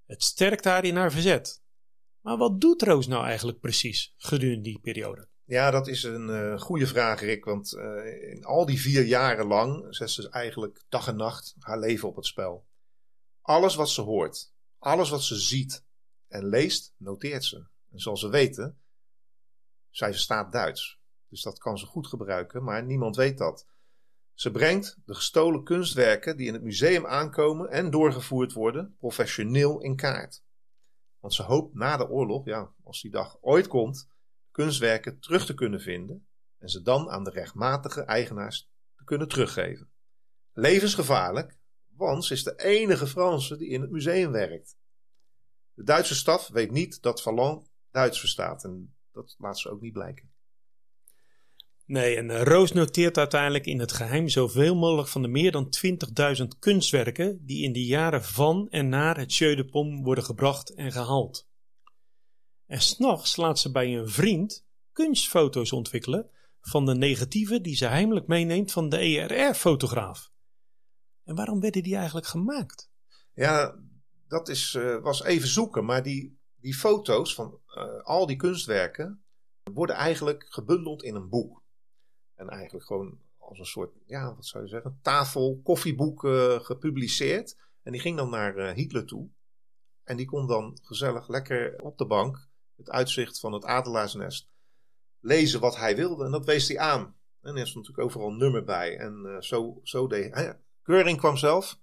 Het 0.05 0.23
sterkt 0.23 0.65
haar 0.65 0.85
in 0.85 0.97
haar 0.97 1.13
verzet. 1.13 1.63
Maar 2.21 2.37
wat 2.37 2.61
doet 2.61 2.83
Roos 2.83 3.07
nou 3.07 3.25
eigenlijk 3.25 3.61
precies 3.61 4.15
gedurende 4.17 4.63
die 4.63 4.81
periode? 4.81 5.29
Ja, 5.49 5.71
dat 5.71 5.87
is 5.87 6.03
een 6.03 6.29
uh, 6.29 6.59
goede 6.61 6.87
vraag, 6.87 7.21
Rick. 7.21 7.45
Want 7.45 7.73
uh, 7.73 8.31
in 8.33 8.45
al 8.45 8.67
die 8.67 8.81
vier 8.81 9.05
jaren 9.05 9.47
lang 9.47 9.87
zet 9.95 10.11
ze 10.11 10.29
eigenlijk 10.29 10.85
dag 10.89 11.09
en 11.09 11.17
nacht 11.17 11.55
haar 11.59 11.79
leven 11.79 12.09
op 12.09 12.17
het 12.17 12.27
spel. 12.27 12.67
Alles 13.41 13.75
wat 13.75 13.89
ze 13.89 14.01
hoort, 14.01 14.53
alles 14.79 15.11
wat 15.11 15.23
ze 15.23 15.37
ziet 15.37 15.85
en 16.27 16.47
leest, 16.47 16.95
noteert 16.97 17.45
ze. 17.45 17.67
En 17.91 17.99
zoals 17.99 18.23
we 18.23 18.29
weten, 18.29 18.81
zij 19.91 20.11
verstaat 20.11 20.53
Duits. 20.53 21.01
Dus 21.29 21.43
dat 21.43 21.59
kan 21.59 21.79
ze 21.79 21.87
goed 21.87 22.07
gebruiken, 22.07 22.65
maar 22.65 22.85
niemand 22.85 23.17
weet 23.17 23.39
dat. 23.39 23.67
Ze 24.35 24.51
brengt 24.51 24.99
de 25.05 25.15
gestolen 25.15 25.65
kunstwerken 25.65 26.37
die 26.37 26.47
in 26.47 26.53
het 26.53 26.63
museum 26.63 27.07
aankomen 27.07 27.69
en 27.71 27.91
doorgevoerd 27.91 28.53
worden, 28.53 28.97
professioneel 28.99 29.81
in 29.81 29.97
kaart. 29.97 30.43
Want 31.19 31.35
ze 31.35 31.43
hoopt 31.43 31.75
na 31.75 31.97
de 31.97 32.09
oorlog, 32.09 32.45
ja, 32.45 32.73
als 32.83 33.03
die 33.03 33.11
dag 33.11 33.39
ooit 33.41 33.67
komt, 33.67 34.09
kunstwerken 34.59 35.21
terug 35.21 35.47
te 35.47 35.55
kunnen 35.55 35.81
vinden 35.81 36.29
en 36.59 36.69
ze 36.69 36.83
dan 36.83 37.11
aan 37.11 37.25
de 37.25 37.31
rechtmatige 37.31 38.03
eigenaars 38.03 38.71
te 38.97 39.05
kunnen 39.05 39.29
teruggeven. 39.29 39.91
Levensgevaarlijk, 40.53 41.59
want 41.87 42.25
ze 42.25 42.33
is 42.33 42.43
de 42.43 42.55
enige 42.57 43.07
Franse 43.07 43.57
die 43.57 43.69
in 43.69 43.81
het 43.81 43.91
museum 43.91 44.33
werkt. 44.33 44.79
De 45.73 45.83
Duitse 45.83 46.15
staf 46.15 46.49
weet 46.49 46.71
niet 46.71 47.03
dat 47.03 47.23
Vallon 47.23 47.67
Duits 47.91 48.21
verstaat 48.21 48.65
en 48.65 48.97
dat 49.13 49.35
laat 49.39 49.59
ze 49.59 49.71
ook 49.71 49.81
niet 49.81 49.93
blijken. 49.93 50.33
Nee, 51.85 52.17
en 52.17 52.31
eh, 52.31 52.43
Roos 52.43 52.73
noteert 52.73 53.19
uiteindelijk 53.19 53.67
in 53.67 53.81
het 53.81 53.93
geheim 53.93 54.29
zoveel 54.29 54.77
mogelijk 54.77 55.09
van 55.09 55.23
de 55.23 55.29
meer 55.29 55.53
dan 55.53 55.75
20.000 56.41 56.47
kunstwerken 56.59 57.45
die 57.47 57.65
in 57.65 57.73
de 57.73 57.85
jaren 57.85 58.25
van 58.25 58.69
en 58.71 58.89
naar 58.89 59.19
het 59.19 59.35
Jeu 59.35 59.55
de 59.55 59.99
worden 60.03 60.25
gebracht 60.25 60.75
en 60.75 60.93
gehaald. 60.93 61.48
En 62.69 62.81
s'nachts 62.81 63.37
laat 63.37 63.59
ze 63.59 63.71
bij 63.71 63.99
een 63.99 64.09
vriend 64.09 64.67
kunstfoto's 64.93 65.73
ontwikkelen 65.73 66.31
van 66.61 66.87
de 66.87 66.95
negatieven 66.95 67.63
die 67.63 67.77
ze 67.77 67.87
heimelijk 67.87 68.27
meeneemt 68.27 68.73
van 68.73 68.89
de 68.89 68.99
ERR-fotograaf. 68.99 70.33
En 71.25 71.35
waarom 71.35 71.61
werden 71.61 71.83
die 71.83 71.97
eigenlijk 71.97 72.27
gemaakt? 72.27 72.91
Ja, 73.35 73.79
dat 74.27 74.49
is, 74.49 74.75
uh, 74.75 75.03
was 75.03 75.23
even 75.23 75.49
zoeken, 75.49 75.85
maar 75.85 76.03
die, 76.03 76.39
die 76.57 76.75
foto's 76.75 77.35
van 77.35 77.61
uh, 77.77 78.03
al 78.03 78.27
die 78.27 78.37
kunstwerken 78.37 79.23
worden 79.73 79.97
eigenlijk 79.97 80.47
gebundeld 80.49 81.03
in 81.03 81.15
een 81.15 81.29
boek. 81.29 81.63
En 82.35 82.49
eigenlijk 82.49 82.87
gewoon 82.87 83.19
als 83.39 83.59
een 83.59 83.67
soort, 83.67 83.93
ja, 84.07 84.35
wat 84.35 84.47
zou 84.47 84.65
je 84.65 84.71
zeggen, 84.71 84.99
tafel, 85.03 85.61
koffieboek 85.63 86.25
uh, 86.25 86.61
gepubliceerd. 86.61 87.57
En 87.83 87.93
die 87.93 88.01
ging 88.01 88.17
dan 88.17 88.31
naar 88.31 88.75
Hitler 88.75 89.07
toe. 89.07 89.29
En 90.03 90.17
die 90.17 90.27
kon 90.27 90.47
dan 90.47 90.79
gezellig 90.83 91.29
lekker 91.29 91.81
op 91.83 91.99
de 91.99 92.07
bank, 92.07 92.48
het 92.79 92.91
uitzicht 92.91 93.41
van 93.41 93.53
het 93.53 93.65
adelaarsnest, 93.65 94.49
lezen 95.21 95.61
wat 95.61 95.77
hij 95.77 95.97
wilde. 95.97 96.25
En 96.25 96.31
dat 96.31 96.45
wees 96.45 96.69
hij 96.69 96.79
aan. 96.79 97.17
En 97.41 97.57
er 97.57 97.63
is 97.63 97.75
natuurlijk 97.75 98.05
overal 98.05 98.31
nummer 98.31 98.65
bij. 98.65 98.97
En 98.97 99.37
zo, 99.41 99.81
zo 99.83 100.07
deed 100.07 100.35
hij. 100.35 100.61
Keuring 100.83 101.19
kwam 101.19 101.37
zelf. 101.37 101.81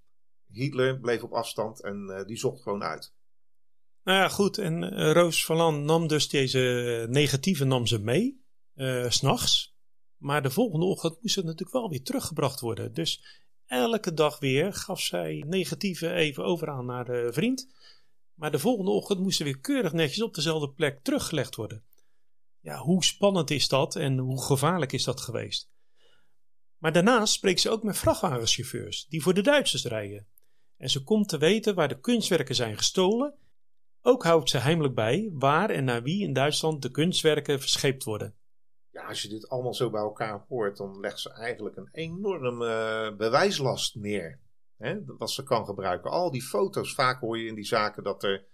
Hitler 0.47 0.99
bleef 0.99 1.23
op 1.23 1.33
afstand 1.33 1.83
en 1.83 2.07
uh, 2.09 2.25
die 2.25 2.37
zocht 2.37 2.61
gewoon 2.61 2.83
uit. 2.83 3.13
Nou 4.03 4.19
ja, 4.19 4.29
goed. 4.29 4.57
En 4.57 4.83
uh, 4.83 5.11
Roos 5.11 5.45
Valland 5.45 5.83
nam 5.83 6.07
dus 6.07 6.29
deze 6.29 7.05
negatieve 7.09 7.65
nam 7.65 7.87
ze 7.87 7.99
mee, 7.99 8.43
s'nachts. 9.07 9.75
Maar 10.17 10.41
de 10.41 10.49
volgende 10.51 10.85
ochtend 10.85 11.21
moest 11.21 11.35
het 11.35 11.45
natuurlijk 11.45 11.73
wel 11.73 11.89
weer 11.89 12.03
teruggebracht 12.03 12.59
worden. 12.59 12.93
Dus 12.93 13.43
elke 13.65 14.13
dag 14.13 14.39
weer 14.39 14.73
gaf 14.73 15.01
zij 15.01 15.43
negatieve 15.47 16.13
even 16.13 16.43
over 16.43 16.69
aan 16.69 16.85
naar 16.85 17.05
de 17.05 17.29
vriend. 17.31 17.73
Maar 18.35 18.51
de 18.51 18.59
volgende 18.59 18.91
ochtend 18.91 19.19
moest 19.19 19.37
ze 19.37 19.43
weer 19.43 19.59
keurig 19.59 19.93
netjes 19.93 20.21
op 20.21 20.33
dezelfde 20.33 20.69
plek 20.69 21.03
teruggelegd 21.03 21.55
worden. 21.55 21.83
Ja, 22.59 22.77
hoe 22.77 23.03
spannend 23.03 23.51
is 23.51 23.67
dat 23.67 23.95
en 23.95 24.17
hoe 24.17 24.43
gevaarlijk 24.43 24.91
is 24.91 25.03
dat 25.03 25.21
geweest? 25.21 25.69
Maar 26.77 26.91
daarnaast 26.91 27.33
spreekt 27.33 27.61
ze 27.61 27.69
ook 27.69 27.83
met 27.83 27.97
vrachtwagenchauffeurs 27.97 29.05
die 29.05 29.21
voor 29.21 29.33
de 29.33 29.41
Duitsers 29.41 29.85
rijden. 29.85 30.27
En 30.77 30.89
ze 30.89 31.03
komt 31.03 31.29
te 31.29 31.37
weten 31.37 31.75
waar 31.75 31.87
de 31.87 31.99
kunstwerken 31.99 32.55
zijn 32.55 32.77
gestolen. 32.77 33.37
Ook 34.01 34.23
houdt 34.23 34.49
ze 34.49 34.57
heimelijk 34.57 34.95
bij 34.95 35.29
waar 35.33 35.69
en 35.69 35.83
naar 35.83 36.03
wie 36.03 36.23
in 36.23 36.33
Duitsland 36.33 36.81
de 36.81 36.91
kunstwerken 36.91 37.59
verscheept 37.59 38.03
worden. 38.03 38.35
Ja, 38.91 39.07
als 39.07 39.21
je 39.21 39.27
dit 39.27 39.49
allemaal 39.49 39.73
zo 39.73 39.89
bij 39.89 40.01
elkaar 40.01 40.45
hoort, 40.47 40.77
dan 40.77 40.99
legt 40.99 41.19
ze 41.19 41.33
eigenlijk 41.33 41.75
een 41.75 41.89
enorme 41.91 43.09
uh, 43.11 43.17
bewijslast 43.17 43.95
neer. 43.95 44.39
Hè, 44.77 44.99
wat 45.05 45.31
ze 45.31 45.43
kan 45.43 45.65
gebruiken. 45.65 46.11
Al 46.11 46.31
die 46.31 46.43
foto's, 46.43 46.93
vaak 46.93 47.19
hoor 47.19 47.37
je 47.37 47.47
in 47.47 47.55
die 47.55 47.65
zaken 47.65 48.03
dat 48.03 48.23
er 48.23 48.45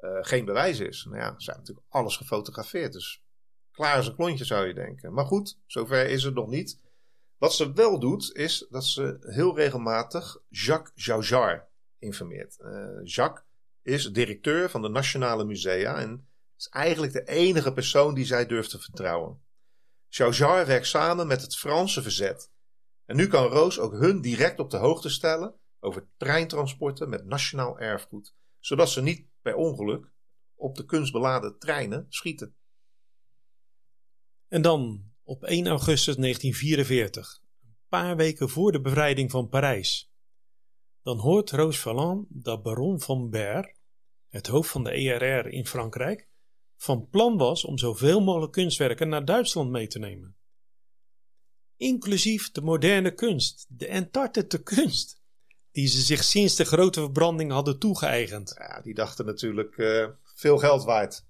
uh, 0.00 0.18
geen 0.20 0.44
bewijs 0.44 0.78
is. 0.78 1.04
Nou 1.04 1.16
ja, 1.16 1.34
ze 1.36 1.50
hebben 1.50 1.64
natuurlijk 1.66 1.86
alles 1.88 2.16
gefotografeerd. 2.16 2.92
Dus 2.92 3.24
klaar 3.70 3.96
als 3.96 4.06
een 4.06 4.14
klontje 4.14 4.44
zou 4.44 4.66
je 4.66 4.74
denken. 4.74 5.12
Maar 5.12 5.26
goed, 5.26 5.58
zover 5.66 6.08
is 6.08 6.22
het 6.22 6.34
nog 6.34 6.48
niet. 6.48 6.80
Wat 7.36 7.54
ze 7.54 7.72
wel 7.72 7.98
doet, 7.98 8.34
is 8.34 8.66
dat 8.70 8.84
ze 8.84 9.16
heel 9.20 9.56
regelmatig 9.56 10.38
Jacques 10.48 11.04
Jaujard 11.04 11.68
informeert. 11.98 12.58
Uh, 12.60 13.04
Jacques 13.04 13.44
is 13.82 14.12
directeur 14.12 14.70
van 14.70 14.82
de 14.82 14.88
Nationale 14.88 15.44
Musea 15.44 15.96
en 15.96 16.28
is 16.56 16.68
eigenlijk 16.68 17.12
de 17.12 17.24
enige 17.24 17.72
persoon 17.72 18.14
die 18.14 18.24
zij 18.24 18.46
durft 18.46 18.70
te 18.70 18.78
vertrouwen. 18.78 19.42
Jaujard 20.08 20.66
werkt 20.66 20.86
samen 20.86 21.26
met 21.26 21.42
het 21.42 21.56
Franse 21.56 22.02
verzet. 22.02 22.50
En 23.04 23.16
nu 23.16 23.26
kan 23.26 23.46
Roos 23.46 23.78
ook 23.78 23.92
hun 23.92 24.20
direct 24.20 24.58
op 24.58 24.70
de 24.70 24.76
hoogte 24.76 25.08
stellen 25.08 25.54
over 25.84 26.08
treintransporten 26.16 27.08
met 27.08 27.24
nationaal 27.24 27.78
erfgoed, 27.78 28.34
zodat 28.58 28.90
ze 28.90 29.02
niet 29.02 29.26
bij 29.42 29.52
ongeluk 29.52 30.12
op 30.54 30.76
de 30.76 30.84
kunstbeladen 30.84 31.58
treinen 31.58 32.06
schieten. 32.08 32.56
En 34.48 34.62
dan 34.62 35.10
op 35.22 35.44
1 35.44 35.66
augustus 35.66 36.16
1944, 36.16 37.40
een 37.62 37.76
paar 37.88 38.16
weken 38.16 38.48
voor 38.48 38.72
de 38.72 38.80
bevrijding 38.80 39.30
van 39.30 39.48
Parijs. 39.48 40.10
Dan 41.02 41.18
hoort 41.18 41.50
Roos 41.50 41.80
Valland 41.80 42.26
dat 42.28 42.62
baron 42.62 43.00
van 43.00 43.30
Ber, 43.30 43.76
het 44.28 44.46
hoofd 44.46 44.70
van 44.70 44.84
de 44.84 44.90
ERR 44.90 45.46
in 45.46 45.66
Frankrijk, 45.66 46.28
van 46.76 47.08
plan 47.08 47.36
was 47.36 47.64
om 47.64 47.78
zoveel 47.78 48.20
mogelijk 48.20 48.52
kunstwerken 48.52 49.08
naar 49.08 49.24
Duitsland 49.24 49.70
mee 49.70 49.86
te 49.86 49.98
nemen. 49.98 50.36
Inclusief 51.76 52.50
de 52.50 52.60
moderne 52.60 53.14
kunst, 53.14 53.66
de 53.68 53.86
entartete 53.86 54.62
kunst, 54.62 55.21
die 55.72 55.86
ze 55.86 56.00
zich 56.00 56.24
sinds 56.24 56.54
de 56.54 56.64
grote 56.64 57.00
verbranding 57.00 57.50
hadden 57.50 57.78
toegeëigend. 57.78 58.54
Ja, 58.58 58.80
die 58.80 58.94
dachten 58.94 59.26
natuurlijk 59.26 59.76
uh, 59.76 60.06
veel 60.34 60.58
geld 60.58 60.84
waard. 60.84 61.24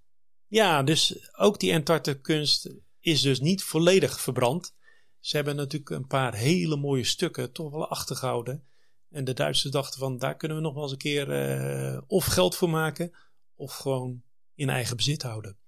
Ja, 0.46 0.82
dus 0.82 1.30
ook 1.36 1.60
die 1.60 1.72
entartete 1.72 2.20
kunst 2.20 2.70
is 3.00 3.20
dus 3.20 3.40
niet 3.40 3.62
volledig 3.62 4.20
verbrand. 4.20 4.74
Ze 5.20 5.36
hebben 5.36 5.56
natuurlijk 5.56 5.90
een 5.90 6.06
paar 6.06 6.34
hele 6.34 6.76
mooie 6.76 7.04
stukken 7.04 7.52
toch 7.52 7.70
wel 7.70 7.88
achtergehouden. 7.88 8.64
En 9.10 9.24
de 9.24 9.32
Duitsers 9.32 9.72
dachten 9.72 9.98
van 9.98 10.18
daar 10.18 10.36
kunnen 10.36 10.56
we 10.56 10.62
nog 10.62 10.74
wel 10.74 10.82
eens 10.82 10.92
een 10.92 10.98
keer 10.98 11.50
uh, 11.92 12.00
of 12.06 12.24
geld 12.24 12.56
voor 12.56 12.70
maken 12.70 13.12
of 13.54 13.74
gewoon 13.74 14.22
in 14.54 14.68
eigen 14.68 14.96
bezit 14.96 15.22
houden. 15.22 15.58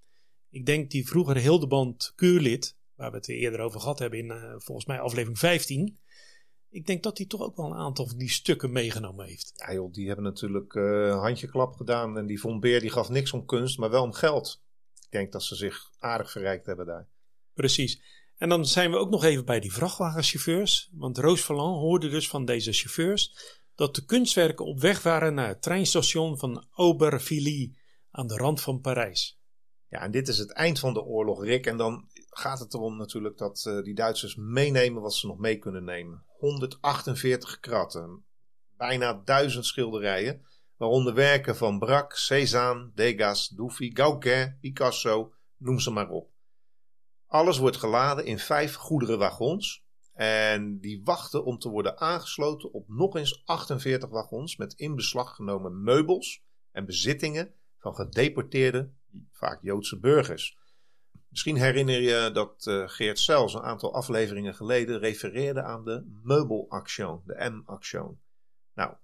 Ik 0.51 0.67
denk 0.67 0.91
die 0.91 1.07
vroegere 1.07 1.39
Hildeband 1.39 2.13
Keurlid, 2.15 2.77
waar 2.95 3.11
we 3.11 3.17
het 3.17 3.29
eerder 3.29 3.61
over 3.61 3.81
gehad 3.81 3.99
hebben 3.99 4.19
in 4.19 4.27
uh, 4.27 4.55
volgens 4.57 4.87
mij 4.87 5.01
aflevering 5.01 5.39
15. 5.39 5.99
Ik 6.75 6.87
denk 6.87 7.03
dat 7.03 7.19
hij 7.19 7.27
toch 7.27 7.41
ook 7.41 7.57
wel 7.57 7.67
een 7.67 7.79
aantal 7.79 8.07
van 8.07 8.19
die 8.19 8.31
stukken 8.31 8.73
meegenomen 8.73 9.27
heeft. 9.27 9.53
Ja 9.55 9.73
joh, 9.73 9.93
die 9.93 10.07
hebben 10.07 10.25
natuurlijk 10.25 10.75
uh, 10.75 11.21
handjeklap 11.21 11.75
gedaan. 11.75 12.19
En 12.19 12.27
die 12.27 12.41
Von 12.41 12.61
Beer 12.61 12.81
die 12.81 12.91
gaf 12.91 13.09
niks 13.09 13.33
om 13.33 13.47
kunst, 13.47 13.79
maar 13.79 13.91
wel 13.91 14.03
om 14.03 14.13
geld. 14.13 14.63
Ik 14.95 15.11
denk 15.11 15.33
dat 15.33 15.43
ze 15.43 15.55
zich 15.55 15.91
aardig 15.99 16.31
verrijkt 16.31 16.67
hebben 16.67 16.87
daar. 16.87 17.09
Precies. 17.53 18.03
En 18.37 18.49
dan 18.49 18.67
zijn 18.67 18.91
we 18.91 18.97
ook 18.97 19.11
nog 19.11 19.25
even 19.25 19.45
bij 19.45 19.61
die 19.61 19.73
vrachtwagenchauffeurs. 19.73 20.91
Want 20.93 21.19
Roos 21.19 21.41
Valland 21.41 21.81
hoorde 21.81 22.09
dus 22.09 22.29
van 22.29 22.45
deze 22.45 22.73
chauffeurs 22.73 23.35
dat 23.75 23.95
de 23.95 24.05
kunstwerken 24.05 24.65
op 24.65 24.81
weg 24.81 25.03
waren 25.03 25.35
naar 25.35 25.49
het 25.49 25.63
treinstation 25.63 26.39
van 26.39 26.67
Aubervilliers 26.71 27.77
aan 28.11 28.27
de 28.27 28.37
rand 28.37 28.61
van 28.61 28.81
Parijs. 28.81 29.41
Ja, 29.89 30.01
en 30.01 30.11
dit 30.11 30.29
is 30.29 30.39
het 30.39 30.53
eind 30.53 30.79
van 30.79 30.95
de 30.95 31.03
oorlog, 31.03 31.45
Rick. 31.45 31.67
En 31.67 31.77
dan 31.77 32.09
gaat 32.39 32.59
het 32.59 32.75
erom 32.75 32.97
natuurlijk 32.97 33.39
dat 33.39 33.65
uh, 33.69 33.83
die 33.83 33.95
Duitsers 33.95 34.37
meenemen 34.37 35.03
wat 35.03 35.15
ze 35.15 35.27
nog 35.27 35.39
mee 35.39 35.59
kunnen 35.59 35.85
nemen. 35.85 36.25
148 36.27 37.61
kratten, 37.61 38.25
bijna 38.77 39.21
duizend 39.25 39.67
schilderijen, 39.67 40.47
waaronder 40.77 41.15
werken 41.15 41.57
van 41.57 41.79
Braque, 41.79 42.17
Cézanne, 42.17 42.91
Degas, 42.95 43.49
Dufy, 43.49 43.91
Gauguin, 43.95 44.59
Picasso, 44.61 45.33
noem 45.57 45.79
ze 45.79 45.91
maar 45.91 46.11
op. 46.11 46.31
Alles 47.27 47.59
wordt 47.59 47.77
geladen 47.77 48.25
in 48.25 48.39
vijf 48.39 48.75
goederenwagons. 48.75 49.83
En 50.13 50.79
die 50.79 51.01
wachten 51.05 51.45
om 51.45 51.59
te 51.59 51.69
worden 51.69 51.99
aangesloten 51.99 52.73
op 52.73 52.89
nog 52.89 53.17
eens 53.17 53.43
48 53.45 54.09
wagons 54.09 54.57
met 54.57 54.73
in 54.73 54.95
beslag 54.95 55.35
genomen 55.35 55.83
meubels 55.83 56.43
en 56.71 56.87
bezittingen 56.87 57.55
van 57.79 57.95
gedeporteerde, 57.95 58.91
vaak 59.33 59.63
Joodse 59.63 59.99
burgers. 59.99 60.59
Misschien 61.35 61.57
herinner 61.57 62.01
je 62.01 62.31
dat 62.33 62.67
uh, 62.67 62.89
Geert 62.89 63.19
Sels 63.19 63.55
een 63.55 63.63
aantal 63.63 63.95
afleveringen 63.95 64.55
geleden 64.55 64.99
refereerde 64.99 65.63
aan 65.63 65.85
de 65.85 66.21
meubelaction, 66.23 67.23
de 67.25 67.51
M-action. 67.51 68.21
Nou, 68.75 68.95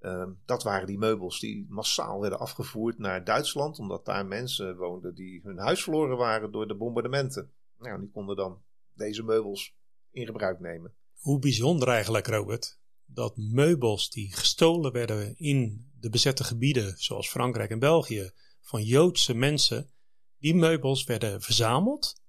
uh, 0.00 0.26
dat 0.44 0.62
waren 0.62 0.86
die 0.86 0.98
meubels 0.98 1.40
die 1.40 1.66
massaal 1.68 2.20
werden 2.20 2.38
afgevoerd 2.38 2.98
naar 2.98 3.24
Duitsland, 3.24 3.78
omdat 3.78 4.04
daar 4.04 4.26
mensen 4.26 4.76
woonden 4.76 5.14
die 5.14 5.40
hun 5.42 5.58
huis 5.58 5.82
verloren 5.82 6.16
waren 6.16 6.52
door 6.52 6.66
de 6.68 6.76
bombardementen. 6.76 7.52
Nou, 7.78 8.00
die 8.00 8.10
konden 8.10 8.36
dan 8.36 8.62
deze 8.92 9.22
meubels 9.22 9.76
in 10.10 10.26
gebruik 10.26 10.60
nemen. 10.60 10.94
Hoe 11.14 11.38
bijzonder 11.38 11.88
eigenlijk, 11.88 12.26
Robert, 12.26 12.80
dat 13.04 13.36
meubels 13.36 14.10
die 14.10 14.34
gestolen 14.34 14.92
werden 14.92 15.38
in 15.38 15.90
de 15.98 16.10
bezette 16.10 16.44
gebieden, 16.44 16.94
zoals 16.96 17.28
Frankrijk 17.28 17.70
en 17.70 17.78
België, 17.78 18.30
van 18.60 18.82
Joodse 18.82 19.34
mensen, 19.34 19.92
die 20.44 20.54
meubels 20.54 21.04
werden 21.04 21.40
verzameld. 21.40 22.20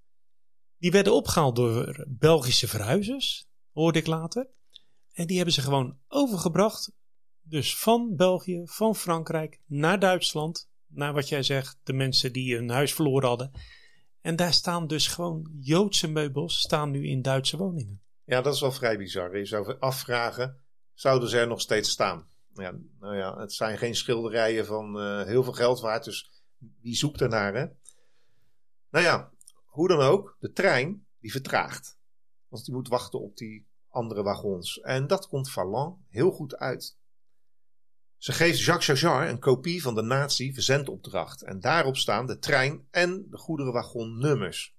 Die 0.77 0.91
werden 0.91 1.13
opgehaald 1.13 1.55
door 1.55 2.05
Belgische 2.07 2.67
verhuizers, 2.67 3.47
hoorde 3.71 3.99
ik 3.99 4.07
later. 4.07 4.47
En 5.11 5.27
die 5.27 5.35
hebben 5.35 5.53
ze 5.53 5.61
gewoon 5.61 5.97
overgebracht. 6.07 6.91
Dus 7.41 7.77
van 7.77 8.15
België, 8.15 8.61
van 8.65 8.95
Frankrijk 8.95 9.61
naar 9.65 9.99
Duitsland. 9.99 10.69
Naar 10.87 11.13
wat 11.13 11.29
jij 11.29 11.43
zegt, 11.43 11.79
de 11.83 11.93
mensen 11.93 12.33
die 12.33 12.55
hun 12.55 12.69
huis 12.69 12.93
verloren 12.93 13.27
hadden. 13.27 13.51
En 14.21 14.35
daar 14.35 14.53
staan 14.53 14.87
dus 14.87 15.07
gewoon 15.07 15.51
Joodse 15.59 16.07
meubels, 16.07 16.59
staan 16.59 16.91
nu 16.91 17.07
in 17.07 17.21
Duitse 17.21 17.57
woningen. 17.57 18.01
Ja, 18.25 18.41
dat 18.41 18.53
is 18.53 18.61
wel 18.61 18.71
vrij 18.71 18.97
bizar. 18.97 19.37
Je 19.37 19.45
zou 19.45 19.79
afvragen, 19.79 20.63
zouden 20.93 21.29
ze 21.29 21.37
er 21.37 21.47
nog 21.47 21.61
steeds 21.61 21.89
staan? 21.89 22.27
Ja, 22.53 22.77
nou 22.99 23.15
ja, 23.15 23.37
het 23.37 23.53
zijn 23.53 23.77
geen 23.77 23.95
schilderijen 23.95 24.65
van 24.65 24.97
uh, 24.97 25.23
heel 25.23 25.43
veel 25.43 25.53
geld 25.53 25.79
waard, 25.79 26.03
dus 26.03 26.31
wie 26.81 26.95
zoekt 26.95 27.21
ernaar, 27.21 27.53
hè? 27.53 27.65
Nou 28.95 29.07
ja, 29.07 29.31
hoe 29.65 29.87
dan 29.87 29.99
ook, 29.99 30.35
de 30.39 30.51
trein 30.51 31.07
die 31.19 31.31
vertraagt. 31.31 31.97
Want 32.47 32.65
die 32.65 32.73
moet 32.73 32.87
wachten 32.87 33.21
op 33.21 33.37
die 33.37 33.67
andere 33.89 34.23
wagons. 34.23 34.79
En 34.79 35.07
dat 35.07 35.27
komt 35.27 35.51
Falland 35.51 35.99
heel 36.07 36.31
goed 36.31 36.55
uit. 36.55 36.97
Ze 38.17 38.31
geeft 38.31 38.59
Jacques 38.59 38.99
Chagard 38.99 39.29
een 39.29 39.39
kopie 39.39 39.81
van 39.81 39.95
de 39.95 40.01
nazi-verzendopdracht. 40.01 41.43
En 41.43 41.59
daarop 41.59 41.97
staan 41.97 42.25
de 42.25 42.39
trein 42.39 42.87
en 42.91 43.27
de 43.29 43.37
goederenwagonnummers. 43.37 44.75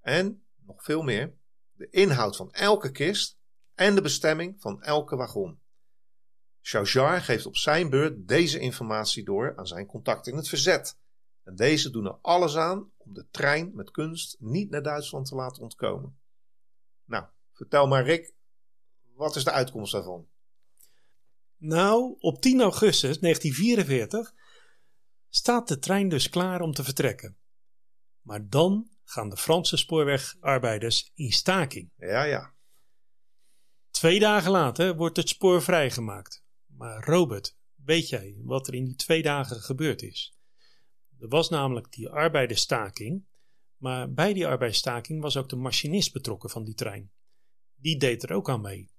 En, 0.00 0.44
nog 0.56 0.84
veel 0.84 1.02
meer, 1.02 1.34
de 1.72 1.88
inhoud 1.90 2.36
van 2.36 2.52
elke 2.52 2.90
kist 2.90 3.38
en 3.74 3.94
de 3.94 4.02
bestemming 4.02 4.60
van 4.60 4.82
elke 4.82 5.16
wagon. 5.16 5.60
Chagard 6.60 7.22
geeft 7.22 7.46
op 7.46 7.56
zijn 7.56 7.90
beurt 7.90 8.28
deze 8.28 8.58
informatie 8.58 9.24
door 9.24 9.56
aan 9.56 9.66
zijn 9.66 9.86
contact 9.86 10.26
in 10.26 10.36
het 10.36 10.48
verzet. 10.48 10.98
En 11.48 11.56
deze 11.56 11.90
doen 11.90 12.06
er 12.06 12.18
alles 12.22 12.56
aan 12.56 12.92
om 12.96 13.14
de 13.14 13.28
trein 13.30 13.74
met 13.74 13.90
kunst 13.90 14.36
niet 14.38 14.70
naar 14.70 14.82
Duitsland 14.82 15.26
te 15.26 15.34
laten 15.34 15.62
ontkomen. 15.62 16.18
Nou, 17.04 17.24
vertel 17.52 17.86
maar 17.86 18.04
Rick, 18.04 18.34
wat 19.14 19.36
is 19.36 19.44
de 19.44 19.50
uitkomst 19.50 19.92
daarvan? 19.92 20.28
Nou, 21.56 22.16
op 22.18 22.40
10 22.40 22.60
augustus 22.60 23.18
1944 23.18 24.34
staat 25.28 25.68
de 25.68 25.78
trein 25.78 26.08
dus 26.08 26.28
klaar 26.28 26.60
om 26.60 26.72
te 26.72 26.84
vertrekken. 26.84 27.38
Maar 28.20 28.48
dan 28.48 28.90
gaan 29.04 29.28
de 29.28 29.36
Franse 29.36 29.76
spoorwegarbeiders 29.76 31.10
in 31.14 31.32
staking. 31.32 31.90
Ja, 31.96 32.22
ja. 32.22 32.54
Twee 33.90 34.18
dagen 34.18 34.50
later 34.50 34.96
wordt 34.96 35.16
het 35.16 35.28
spoor 35.28 35.62
vrijgemaakt. 35.62 36.44
Maar 36.66 37.04
Robert, 37.04 37.56
weet 37.74 38.08
jij 38.08 38.36
wat 38.38 38.68
er 38.68 38.74
in 38.74 38.84
die 38.84 38.96
twee 38.96 39.22
dagen 39.22 39.60
gebeurd 39.60 40.02
is? 40.02 40.37
Er 41.20 41.28
was 41.28 41.48
namelijk 41.48 41.92
die 41.92 42.08
arbeidersstaking, 42.08 43.26
maar 43.76 44.12
bij 44.12 44.32
die 44.32 44.46
arbeidsstaking 44.46 45.20
was 45.20 45.36
ook 45.36 45.48
de 45.48 45.56
machinist 45.56 46.12
betrokken 46.12 46.50
van 46.50 46.64
die 46.64 46.74
trein. 46.74 47.12
Die 47.74 47.98
deed 47.98 48.22
er 48.22 48.32
ook 48.32 48.48
aan 48.50 48.60
mee. 48.60 48.90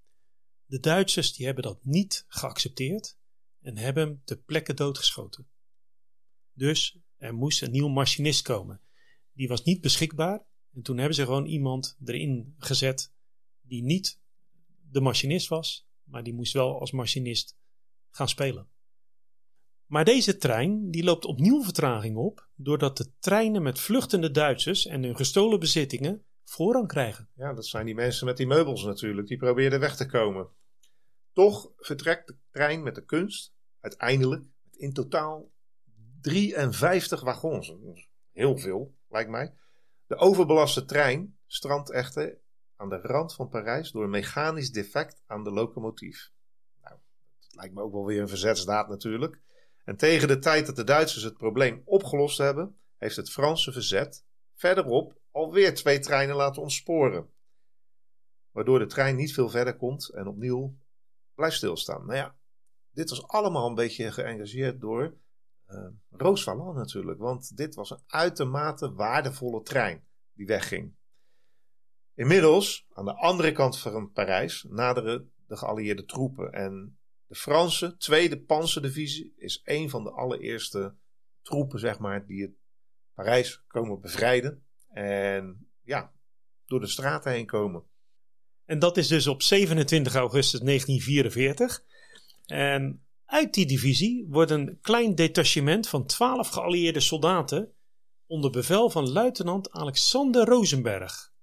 De 0.65 0.79
Duitsers 0.79 1.33
die 1.33 1.45
hebben 1.45 1.63
dat 1.63 1.85
niet 1.85 2.25
geaccepteerd 2.27 3.17
en 3.61 3.77
hebben 3.77 4.07
hem 4.07 4.21
ter 4.23 4.37
plekke 4.37 4.73
doodgeschoten. 4.73 5.49
Dus 6.53 6.99
er 7.17 7.33
moest 7.33 7.61
een 7.61 7.71
nieuwe 7.71 7.89
machinist 7.89 8.41
komen. 8.41 8.81
Die 9.33 9.47
was 9.47 9.63
niet 9.63 9.81
beschikbaar 9.81 10.45
en 10.73 10.81
toen 10.81 10.97
hebben 10.97 11.15
ze 11.15 11.23
gewoon 11.23 11.45
iemand 11.45 11.97
erin 12.05 12.55
gezet 12.57 13.13
die 13.61 13.83
niet 13.83 14.21
de 14.91 15.01
machinist 15.01 15.47
was, 15.47 15.87
maar 16.03 16.23
die 16.23 16.33
moest 16.33 16.53
wel 16.53 16.79
als 16.79 16.91
machinist 16.91 17.57
gaan 18.09 18.29
spelen. 18.29 18.69
Maar 19.89 20.05
deze 20.05 20.37
trein 20.37 20.91
die 20.91 21.03
loopt 21.03 21.25
opnieuw 21.25 21.63
vertraging 21.63 22.17
op, 22.17 22.47
doordat 22.55 22.97
de 22.97 23.11
treinen 23.19 23.61
met 23.61 23.79
vluchtende 23.79 24.31
Duitsers 24.31 24.85
en 24.85 25.03
hun 25.03 25.15
gestolen 25.15 25.59
bezittingen 25.59 26.25
voorrang 26.43 26.87
krijgen. 26.87 27.29
Ja, 27.35 27.53
dat 27.53 27.65
zijn 27.65 27.85
die 27.85 27.95
mensen 27.95 28.25
met 28.25 28.37
die 28.37 28.47
meubels 28.47 28.83
natuurlijk, 28.83 29.27
die 29.27 29.37
probeerden 29.37 29.79
weg 29.79 29.95
te 29.95 30.05
komen. 30.05 30.49
Toch 31.33 31.71
vertrekt 31.77 32.27
de 32.27 32.35
trein 32.51 32.83
met 32.83 32.95
de 32.95 33.05
kunst 33.05 33.53
uiteindelijk 33.79 34.43
met 34.63 34.75
in 34.75 34.93
totaal 34.93 35.51
53 36.21 37.21
wagons. 37.21 37.73
Heel 38.31 38.57
veel, 38.57 38.95
lijkt 39.07 39.29
mij. 39.29 39.53
De 40.07 40.15
overbelaste 40.15 40.85
trein 40.85 41.37
strandt 41.47 41.91
echter 41.91 42.37
aan 42.75 42.89
de 42.89 43.01
rand 43.01 43.35
van 43.35 43.49
Parijs 43.49 43.91
door 43.91 44.03
een 44.03 44.09
mechanisch 44.09 44.71
defect 44.71 45.23
aan 45.25 45.43
de 45.43 45.51
locomotief. 45.51 46.31
Nou, 46.81 46.95
dat 47.39 47.55
lijkt 47.55 47.73
me 47.73 47.81
ook 47.81 47.93
wel 47.93 48.05
weer 48.05 48.21
een 48.21 48.27
verzetsdaad 48.27 48.89
natuurlijk. 48.89 49.41
En 49.89 49.95
tegen 49.95 50.27
de 50.27 50.39
tijd 50.39 50.65
dat 50.65 50.75
de 50.75 50.83
Duitsers 50.83 51.23
het 51.23 51.37
probleem 51.37 51.81
opgelost 51.85 52.37
hebben, 52.37 52.77
heeft 52.97 53.15
het 53.15 53.29
Franse 53.29 53.71
verzet 53.71 54.25
verderop 54.53 55.19
alweer 55.31 55.73
twee 55.73 55.99
treinen 55.99 56.35
laten 56.35 56.61
ontsporen. 56.61 57.29
Waardoor 58.51 58.79
de 58.79 58.85
trein 58.85 59.15
niet 59.15 59.33
veel 59.33 59.49
verder 59.49 59.75
komt 59.75 60.09
en 60.09 60.27
opnieuw 60.27 60.77
blijft 61.33 61.55
stilstaan. 61.55 62.05
Nou 62.05 62.17
ja, 62.17 62.35
dit 62.91 63.09
was 63.09 63.27
allemaal 63.27 63.67
een 63.67 63.75
beetje 63.75 64.11
geëngageerd 64.11 64.81
door 64.81 65.17
uh, 65.67 65.87
Roos 66.09 66.45
natuurlijk. 66.45 67.19
Want 67.19 67.57
dit 67.57 67.75
was 67.75 67.89
een 67.89 68.03
uitermate 68.07 68.93
waardevolle 68.93 69.61
trein 69.61 70.07
die 70.33 70.45
wegging. 70.45 70.95
Inmiddels, 72.13 72.87
aan 72.93 73.05
de 73.05 73.15
andere 73.15 73.51
kant 73.51 73.79
van 73.79 74.11
Parijs, 74.11 74.65
naderen 74.69 75.31
de 75.47 75.57
geallieerde 75.57 76.05
troepen. 76.05 76.51
En 76.51 76.98
de 77.29 77.35
Franse 77.35 77.97
tweede 77.97 78.41
panzerdivisie 78.41 79.33
is 79.37 79.61
een 79.63 79.89
van 79.89 80.03
de 80.03 80.11
allereerste 80.11 80.95
troepen, 81.41 81.79
zeg 81.79 81.99
maar, 81.99 82.25
die 82.25 82.41
het 82.41 82.51
Parijs 83.13 83.63
komen 83.67 84.01
bevrijden. 84.01 84.65
En 84.89 85.67
ja, 85.83 86.13
door 86.65 86.79
de 86.79 86.87
straten 86.87 87.31
heen 87.31 87.45
komen. 87.45 87.83
En 88.65 88.79
dat 88.79 88.97
is 88.97 89.07
dus 89.07 89.27
op 89.27 89.41
27 89.41 90.15
augustus 90.15 90.59
1944. 90.59 91.83
En 92.45 93.05
uit 93.25 93.53
die 93.53 93.65
divisie 93.65 94.25
wordt 94.29 94.51
een 94.51 94.77
klein 94.81 95.15
detachement 95.15 95.87
van 95.87 96.05
12 96.05 96.49
geallieerde 96.49 96.99
soldaten 96.99 97.73
onder 98.25 98.51
bevel 98.51 98.89
van 98.89 99.11
luitenant 99.11 99.71
Alexander 99.71 100.45
Rosenberg. 100.45 101.33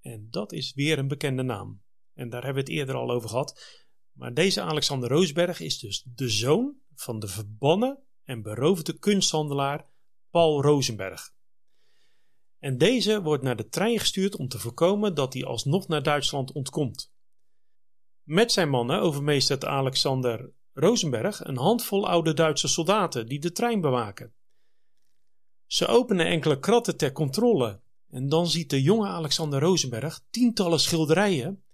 En 0.00 0.26
dat 0.30 0.52
is 0.52 0.74
weer 0.74 0.98
een 0.98 1.08
bekende 1.08 1.42
naam. 1.42 1.82
En 2.14 2.28
daar 2.28 2.44
hebben 2.44 2.64
we 2.64 2.70
het 2.70 2.78
eerder 2.78 2.94
al 2.94 3.10
over 3.10 3.28
gehad. 3.28 3.84
Maar 4.16 4.34
deze 4.34 4.62
Alexander 4.62 5.08
Roosberg 5.08 5.60
is 5.60 5.78
dus 5.78 6.02
de 6.14 6.28
zoon 6.28 6.76
van 6.94 7.18
de 7.18 7.28
verbannen 7.28 8.02
en 8.24 8.42
beroofde 8.42 8.98
kunsthandelaar 8.98 9.86
Paul 10.30 10.62
Rosenberg. 10.62 11.34
En 12.58 12.78
deze 12.78 13.22
wordt 13.22 13.42
naar 13.42 13.56
de 13.56 13.68
trein 13.68 13.98
gestuurd 13.98 14.36
om 14.36 14.48
te 14.48 14.58
voorkomen 14.58 15.14
dat 15.14 15.32
hij 15.32 15.44
alsnog 15.44 15.88
naar 15.88 16.02
Duitsland 16.02 16.52
ontkomt. 16.52 17.12
Met 18.22 18.52
zijn 18.52 18.68
mannen 18.68 19.00
overmeestert 19.00 19.64
Alexander 19.64 20.52
Rosenberg 20.72 21.44
een 21.44 21.56
handvol 21.56 22.08
oude 22.08 22.34
Duitse 22.34 22.68
soldaten 22.68 23.26
die 23.26 23.40
de 23.40 23.52
trein 23.52 23.80
bewaken. 23.80 24.34
Ze 25.66 25.86
openen 25.86 26.26
enkele 26.26 26.58
kratten 26.58 26.96
ter 26.96 27.12
controle 27.12 27.80
en 28.08 28.28
dan 28.28 28.46
ziet 28.46 28.70
de 28.70 28.82
jonge 28.82 29.06
Alexander 29.06 29.60
Rosenberg 29.60 30.20
tientallen 30.30 30.80
schilderijen 30.80 31.64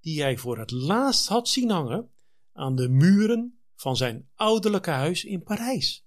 die 0.00 0.22
hij 0.22 0.36
voor 0.36 0.58
het 0.58 0.70
laatst 0.70 1.28
had 1.28 1.48
zien 1.48 1.70
hangen 1.70 2.10
aan 2.52 2.76
de 2.76 2.88
muren 2.88 3.60
van 3.74 3.96
zijn 3.96 4.28
ouderlijke 4.34 4.90
huis 4.90 5.24
in 5.24 5.42
Parijs. 5.42 6.06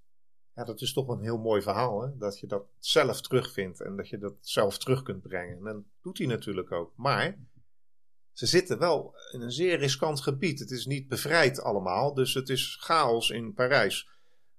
Ja, 0.55 0.63
dat 0.63 0.81
is 0.81 0.93
toch 0.93 1.07
een 1.07 1.21
heel 1.21 1.37
mooi 1.37 1.61
verhaal, 1.61 2.01
hè? 2.01 2.17
dat 2.17 2.39
je 2.39 2.47
dat 2.47 2.65
zelf 2.79 3.21
terugvindt 3.21 3.81
en 3.81 3.95
dat 3.95 4.09
je 4.09 4.17
dat 4.17 4.33
zelf 4.41 4.77
terug 4.77 5.03
kunt 5.03 5.21
brengen. 5.21 5.57
En 5.57 5.63
dat 5.63 5.83
doet 6.01 6.17
hij 6.17 6.27
natuurlijk 6.27 6.71
ook. 6.71 6.93
Maar 6.95 7.37
ze 8.31 8.45
zitten 8.45 8.79
wel 8.79 9.15
in 9.31 9.41
een 9.41 9.51
zeer 9.51 9.77
riskant 9.77 10.21
gebied. 10.21 10.59
Het 10.59 10.71
is 10.71 10.85
niet 10.85 11.07
bevrijd 11.07 11.61
allemaal, 11.61 12.13
dus 12.13 12.33
het 12.33 12.49
is 12.49 12.77
chaos 12.79 13.29
in 13.29 13.53
Parijs. 13.53 14.09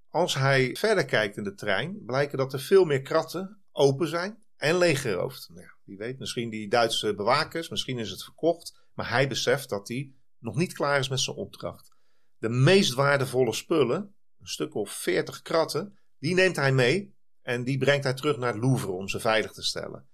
Als 0.09 0.35
hij 0.35 0.77
verder 0.77 1.05
kijkt 1.05 1.37
in 1.37 1.45
de 1.45 1.55
trein, 1.55 2.05
blijken 2.05 2.39
dat 2.39 2.53
er 2.53 2.61
veel 2.61 2.85
meer 2.85 3.03
kratten 3.03 3.63
open 3.73 4.09
zijn 4.09 4.43
en 4.57 4.79
leeggeroofd. 4.79 5.49
Nou 5.53 5.67
wie 5.85 5.97
weet, 5.97 6.19
misschien 6.19 6.51
die 6.51 6.69
Duitse 6.69 7.15
bewakers, 7.15 7.69
misschien 7.69 7.99
is 7.99 8.11
het 8.11 8.25
verkocht. 8.25 8.82
Maar 8.93 9.09
hij 9.09 9.29
beseft 9.29 9.69
dat 9.69 9.89
hij 9.89 10.13
nog 10.39 10.57
niet 10.57 10.73
klaar 10.73 10.99
is 10.99 11.09
met 11.09 11.21
zijn 11.21 11.37
opdracht. 11.37 11.95
De 12.39 12.49
meest 12.49 12.95
waardevolle 12.95 13.53
spullen, 13.53 14.15
een 14.41 14.47
stuk 14.47 14.75
of 14.75 14.91
veertig 14.91 15.43
kratten, 15.43 15.99
die 16.19 16.35
neemt 16.35 16.57
hij 16.57 16.73
mee 16.73 17.15
en 17.43 17.65
die 17.65 17.79
brengt 17.79 18.05
hij 18.05 18.15
terug 18.15 18.37
naar 18.37 18.53
het 18.53 18.63
Louvre 18.63 18.91
om 18.91 19.09
ze 19.09 19.21
veilig 19.21 19.53
te 19.53 19.63
stellen. 19.63 20.09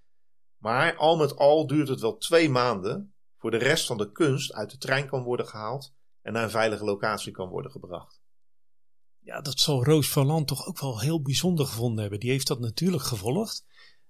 Maar 0.57 0.97
al 0.97 1.17
met 1.17 1.37
al 1.37 1.67
duurt 1.67 1.88
het 1.88 2.01
wel 2.01 2.17
twee 2.17 2.51
maanden 2.51 3.14
voor 3.37 3.51
de 3.51 3.57
rest 3.57 3.87
van 3.87 3.97
de 3.97 4.12
kunst 4.12 4.53
uit 4.53 4.71
de 4.71 4.79
trein 4.79 5.09
kan 5.09 5.23
worden 5.23 5.47
gehaald 5.47 5.95
en 6.23 6.33
naar 6.33 6.43
een 6.43 6.51
veilige 6.51 6.85
locatie 6.85 7.33
kan 7.33 7.49
worden 7.49 7.71
gebracht. 7.71 8.21
Ja, 9.19 9.41
dat 9.41 9.59
zal 9.59 9.85
Roos 9.85 10.11
Valland 10.11 10.47
toch 10.49 10.67
ook 10.67 10.81
wel 10.81 11.01
heel 11.01 11.23
bijzonder 11.23 11.67
gevonden 11.67 12.01
hebben. 12.01 12.21
Die 12.21 12.31
heeft 12.31 12.47
dat 12.47 12.61
natuurlijk 12.61 13.03
gevolgd. 13.03 13.67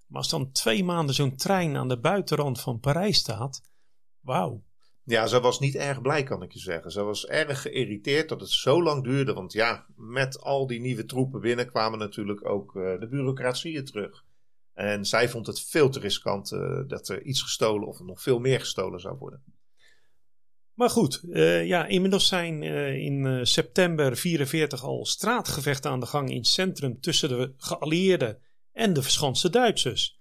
Maar 0.07 0.19
als 0.19 0.29
dan 0.29 0.53
twee 0.53 0.85
maanden 0.85 1.15
zo'n 1.15 1.37
trein 1.37 1.77
aan 1.77 1.89
de 1.89 2.01
buitenrand 2.01 2.61
van 2.61 2.81
Parijs 2.81 3.19
staat, 3.19 3.68
wauw. 4.21 4.63
Ja, 5.09 5.27
ze 5.27 5.41
was 5.41 5.59
niet 5.59 5.75
erg 5.75 6.01
blij, 6.01 6.23
kan 6.23 6.43
ik 6.43 6.53
je 6.53 6.59
zeggen. 6.59 6.91
Ze 6.91 7.03
was 7.03 7.27
erg 7.27 7.63
geïrriteerd 7.63 8.29
dat 8.29 8.41
het 8.41 8.51
zo 8.51 8.83
lang 8.83 9.05
duurde. 9.05 9.33
Want 9.33 9.53
ja, 9.53 9.87
met 9.97 10.41
al 10.41 10.67
die 10.67 10.81
nieuwe 10.81 11.05
troepen 11.05 11.41
binnen 11.41 11.67
kwamen 11.67 11.99
natuurlijk 11.99 12.49
ook 12.49 12.75
uh, 12.75 13.01
de 13.01 13.09
bureaucratieën 13.09 13.85
terug. 13.85 14.25
En 14.75 15.05
zij 15.05 15.29
vond 15.29 15.47
het 15.47 15.61
veel 15.61 15.89
te 15.89 16.01
riskant 16.01 16.53
uh, 16.53 16.81
dat 16.87 17.09
er 17.09 17.23
iets 17.23 17.43
gestolen 17.43 17.89
of 17.89 18.01
nog 18.01 18.23
veel 18.23 18.39
meer 18.39 18.61
gestolen 18.61 19.01
zou 19.01 19.17
worden. 19.19 19.43
Maar 20.75 20.91
goed, 20.91 21.23
uh, 21.25 21.67
ja, 21.67 21.87
inmiddels 21.87 22.29
zijn 22.29 22.63
in 22.63 23.47
september 23.47 24.17
44 24.17 24.85
al 24.85 25.07
straatgevechten 25.07 25.91
aan 25.91 26.01
de 26.01 26.07
gang 26.07 26.31
in 26.31 26.37
het 26.37 26.47
centrum 26.47 27.01
tussen 27.01 27.29
de 27.29 27.53
geallieerden 27.57 28.39
en 28.73 28.93
de 28.93 29.03
verschanste 29.03 29.51
Duitsers. 29.51 30.18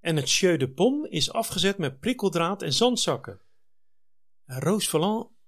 En 0.00 0.16
het 0.16 0.30
Jeu 0.30 0.56
de 0.56 0.70
Pomme 0.70 1.08
is 1.08 1.32
afgezet 1.32 1.78
met 1.78 2.00
prikkeldraad 2.00 2.62
en 2.62 2.72
zandzakken. 2.72 3.40
Roos 4.44 4.90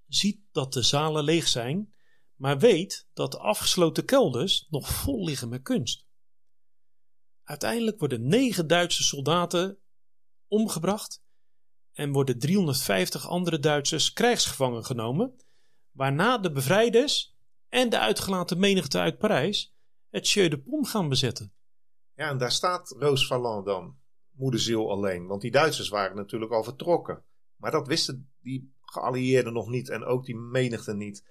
ziet 0.07 0.41
dat 0.53 0.73
de 0.73 0.83
zalen 0.83 1.25
leeg 1.25 1.49
zijn, 1.49 1.95
maar 2.35 2.59
weet 2.59 3.09
dat 3.13 3.33
de 3.33 3.39
afgesloten 3.39 4.05
kelders 4.05 4.67
nog 4.71 4.89
vol 4.89 5.25
liggen 5.25 5.49
met 5.49 5.63
kunst. 5.63 6.07
Uiteindelijk 7.43 7.99
worden 7.99 8.29
negen 8.29 8.67
Duitse 8.67 9.03
soldaten 9.03 9.79
omgebracht 10.47 11.23
en 11.93 12.13
worden 12.13 12.39
350 12.39 13.29
andere 13.29 13.59
Duitsers 13.59 14.13
krijgsgevangen 14.13 14.85
genomen, 14.85 15.37
waarna 15.91 16.39
de 16.39 16.53
bevrijders 16.53 17.37
en 17.69 17.91
de 17.91 17.99
uitgelaten 17.99 18.59
menigte 18.59 18.99
uit 18.99 19.19
Parijs 19.19 19.75
het 20.09 20.31
Jeu 20.31 20.49
de 20.49 20.61
Pomme 20.61 20.87
gaan 20.87 21.09
bezetten. 21.09 21.53
Ja, 22.15 22.29
en 22.29 22.39
daar 22.39 22.53
staat 22.53 22.95
Roos 22.99 23.29
dan, 23.29 24.00
moederziel 24.41 24.91
alleen, 24.91 25.27
want 25.27 25.41
die 25.41 25.51
Duitsers 25.51 25.89
waren 25.89 26.17
natuurlijk 26.17 26.53
al 26.53 26.65
vertrokken. 26.65 27.25
Maar 27.57 27.71
dat 27.71 27.87
wisten 27.87 28.33
die 28.41 28.75
geallieerden 28.81 29.53
nog 29.53 29.69
niet 29.69 29.89
en 29.89 30.05
ook 30.05 30.25
die 30.25 30.37
menigte 30.37 30.95
niet. 30.95 31.29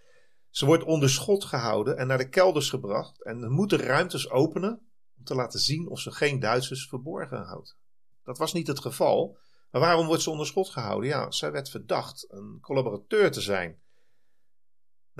Ze 0.50 0.66
wordt 0.66 0.84
onder 0.84 1.10
schot 1.10 1.46
gehouden 1.46 1.98
en 1.98 2.08
naar 2.08 2.18
de 2.18 2.30
kelders 2.30 2.70
gebracht 2.70 3.24
en 3.24 3.52
moeten 3.52 3.80
ruimtes 3.80 4.30
openen 4.30 4.90
om 5.18 5.24
te 5.24 5.36
laten 5.36 5.60
zien 5.60 5.90
of 5.90 6.00
ze 6.00 6.12
geen 6.12 6.40
Duitsers 6.40 6.88
verborgen 6.88 7.42
houdt. 7.42 7.78
Dat 8.24 8.38
was 8.38 8.54
niet 8.54 8.68
het 8.68 8.80
geval. 8.80 9.38
Maar 9.72 9.82
waarom 9.82 10.08
wordt 10.08 10.22
ze 10.22 10.30
onder 10.30 10.46
schot 10.46 10.70
gehouden? 10.70 11.10
Ja, 11.10 11.32
zij 11.32 11.52
werd 11.52 11.70
verdacht 11.70 12.26
een 12.30 12.58
collaborateur 12.62 13.32
te 13.32 13.42
zijn. 13.42 13.82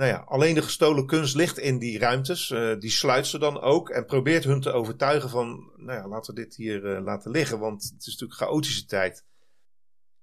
Nou 0.00 0.12
ja, 0.12 0.18
alleen 0.18 0.54
de 0.54 0.62
gestolen 0.62 1.06
kunst 1.06 1.34
ligt 1.34 1.58
in 1.58 1.78
die 1.78 1.98
ruimtes. 1.98 2.50
Uh, 2.50 2.78
die 2.78 2.90
sluit 2.90 3.26
ze 3.26 3.38
dan 3.38 3.60
ook 3.60 3.90
en 3.90 4.04
probeert 4.04 4.44
hun 4.44 4.60
te 4.60 4.72
overtuigen 4.72 5.30
van, 5.30 5.72
nou 5.76 5.98
ja, 5.98 6.08
laten 6.08 6.34
we 6.34 6.40
dit 6.40 6.56
hier 6.56 6.84
uh, 6.84 7.04
laten 7.04 7.30
liggen, 7.30 7.58
want 7.58 7.82
het 7.82 8.06
is 8.06 8.12
natuurlijk 8.12 8.40
chaotische 8.40 8.84
tijd. 8.84 9.24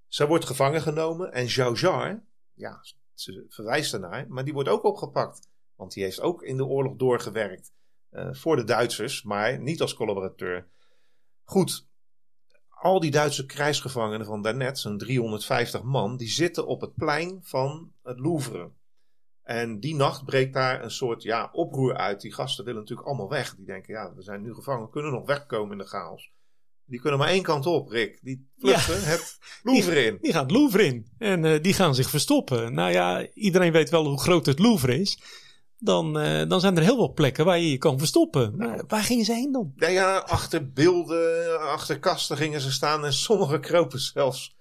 Zij 0.08 0.28
wordt 0.28 0.46
gevangen 0.46 0.82
genomen 0.82 1.34
en 1.34 1.46
Jar, 1.46 2.24
ja, 2.54 2.84
ze 3.14 3.46
verwijst 3.50 3.94
ernaar, 3.94 4.26
maar 4.30 4.44
die 4.44 4.54
wordt 4.54 4.70
ook 4.70 4.84
opgepakt. 4.84 5.50
Want 5.76 5.94
die 5.94 6.04
heeft 6.04 6.22
ook 6.22 6.44
in 6.44 6.58
de 6.58 6.66
oorlog 6.66 6.96
doorgewerkt 6.96 7.72
uh, 8.12 8.34
voor 8.34 8.56
de 8.56 8.64
Duitsers, 8.64 9.24
maar 9.24 9.60
niet 9.60 9.82
als 9.82 9.94
collaborateur. 9.94 10.68
Goed, 11.44 11.88
al 12.70 13.00
die 13.00 13.12
Duitse 13.12 13.46
krijgsgevangenen 13.46 14.26
van 14.26 14.42
daarnet, 14.42 14.80
zo'n 14.80 14.98
350 14.98 15.84
man, 15.84 16.18
die 16.18 16.30
zitten 16.30 16.68
op 16.68 16.82
het 16.82 16.96
plein 16.96 17.40
van 17.42 17.92
het 18.04 18.20
Louvre. 18.20 18.72
En 19.48 19.80
die 19.80 19.96
nacht 19.96 20.26
breekt 20.26 20.54
daar 20.54 20.84
een 20.84 20.92
soort 20.92 21.24
ja, 21.24 21.50
oproer 21.52 21.98
uit. 21.98 22.22
Die 22.22 22.34
gasten 22.34 22.66
willen 22.66 22.80
natuurlijk 22.80 23.08
allemaal 23.08 23.30
weg. 23.30 23.56
Die 23.56 23.66
denken, 23.66 23.94
ja, 23.94 24.14
we 24.16 24.22
zijn 24.22 24.42
nu 24.42 24.54
gevangen, 24.54 24.86
we 24.86 24.90
kunnen 24.90 25.12
nog 25.12 25.26
wegkomen 25.26 25.72
in 25.72 25.78
de 25.78 25.88
chaos. 25.88 26.32
Die 26.86 27.00
kunnen 27.00 27.20
maar 27.20 27.28
één 27.28 27.44
kant 27.44 27.66
op, 27.66 27.90
Rick. 27.90 28.20
Die 28.22 28.50
vluchten 28.58 29.04
het 29.04 29.38
Louvre 29.64 30.06
in. 30.06 30.18
Die 30.22 30.32
gaan 30.34 30.44
het 30.44 30.52
Louvre 30.52 30.86
in. 30.86 31.08
En 31.18 31.44
uh, 31.44 31.62
die 31.62 31.74
gaan 31.74 31.96
zich 31.96 32.10
verstoppen. 32.10 32.74
Nou 32.74 32.92
ja, 32.92 33.28
iedereen 33.34 33.72
weet 33.72 33.90
wel 33.90 34.06
hoe 34.06 34.20
groot 34.20 34.46
het 34.46 34.60
Louvre 34.60 35.00
is. 35.00 35.20
Dan, 35.78 36.22
uh, 36.22 36.48
dan 36.48 36.60
zijn 36.60 36.78
er 36.78 36.84
heel 36.84 36.96
veel 36.96 37.14
plekken 37.14 37.46
waar 37.46 37.60
je 37.60 37.72
je 37.72 37.78
kan 37.78 37.98
verstoppen. 37.98 38.56
Maar 38.58 38.84
waar 38.88 39.04
gingen 39.04 39.26
ze 39.26 39.34
heen 39.34 39.52
dan? 39.52 39.74
Nou 39.76 39.94
ja, 39.94 40.18
achter 40.18 40.72
beelden, 40.72 41.60
achter 41.62 42.00
kasten 42.00 42.38
gingen 42.38 42.62
ze 42.62 42.72
staan. 42.72 43.06
En 43.06 43.14
sommigen 43.28 43.62
kropen 43.62 44.00
zelfs 44.00 44.56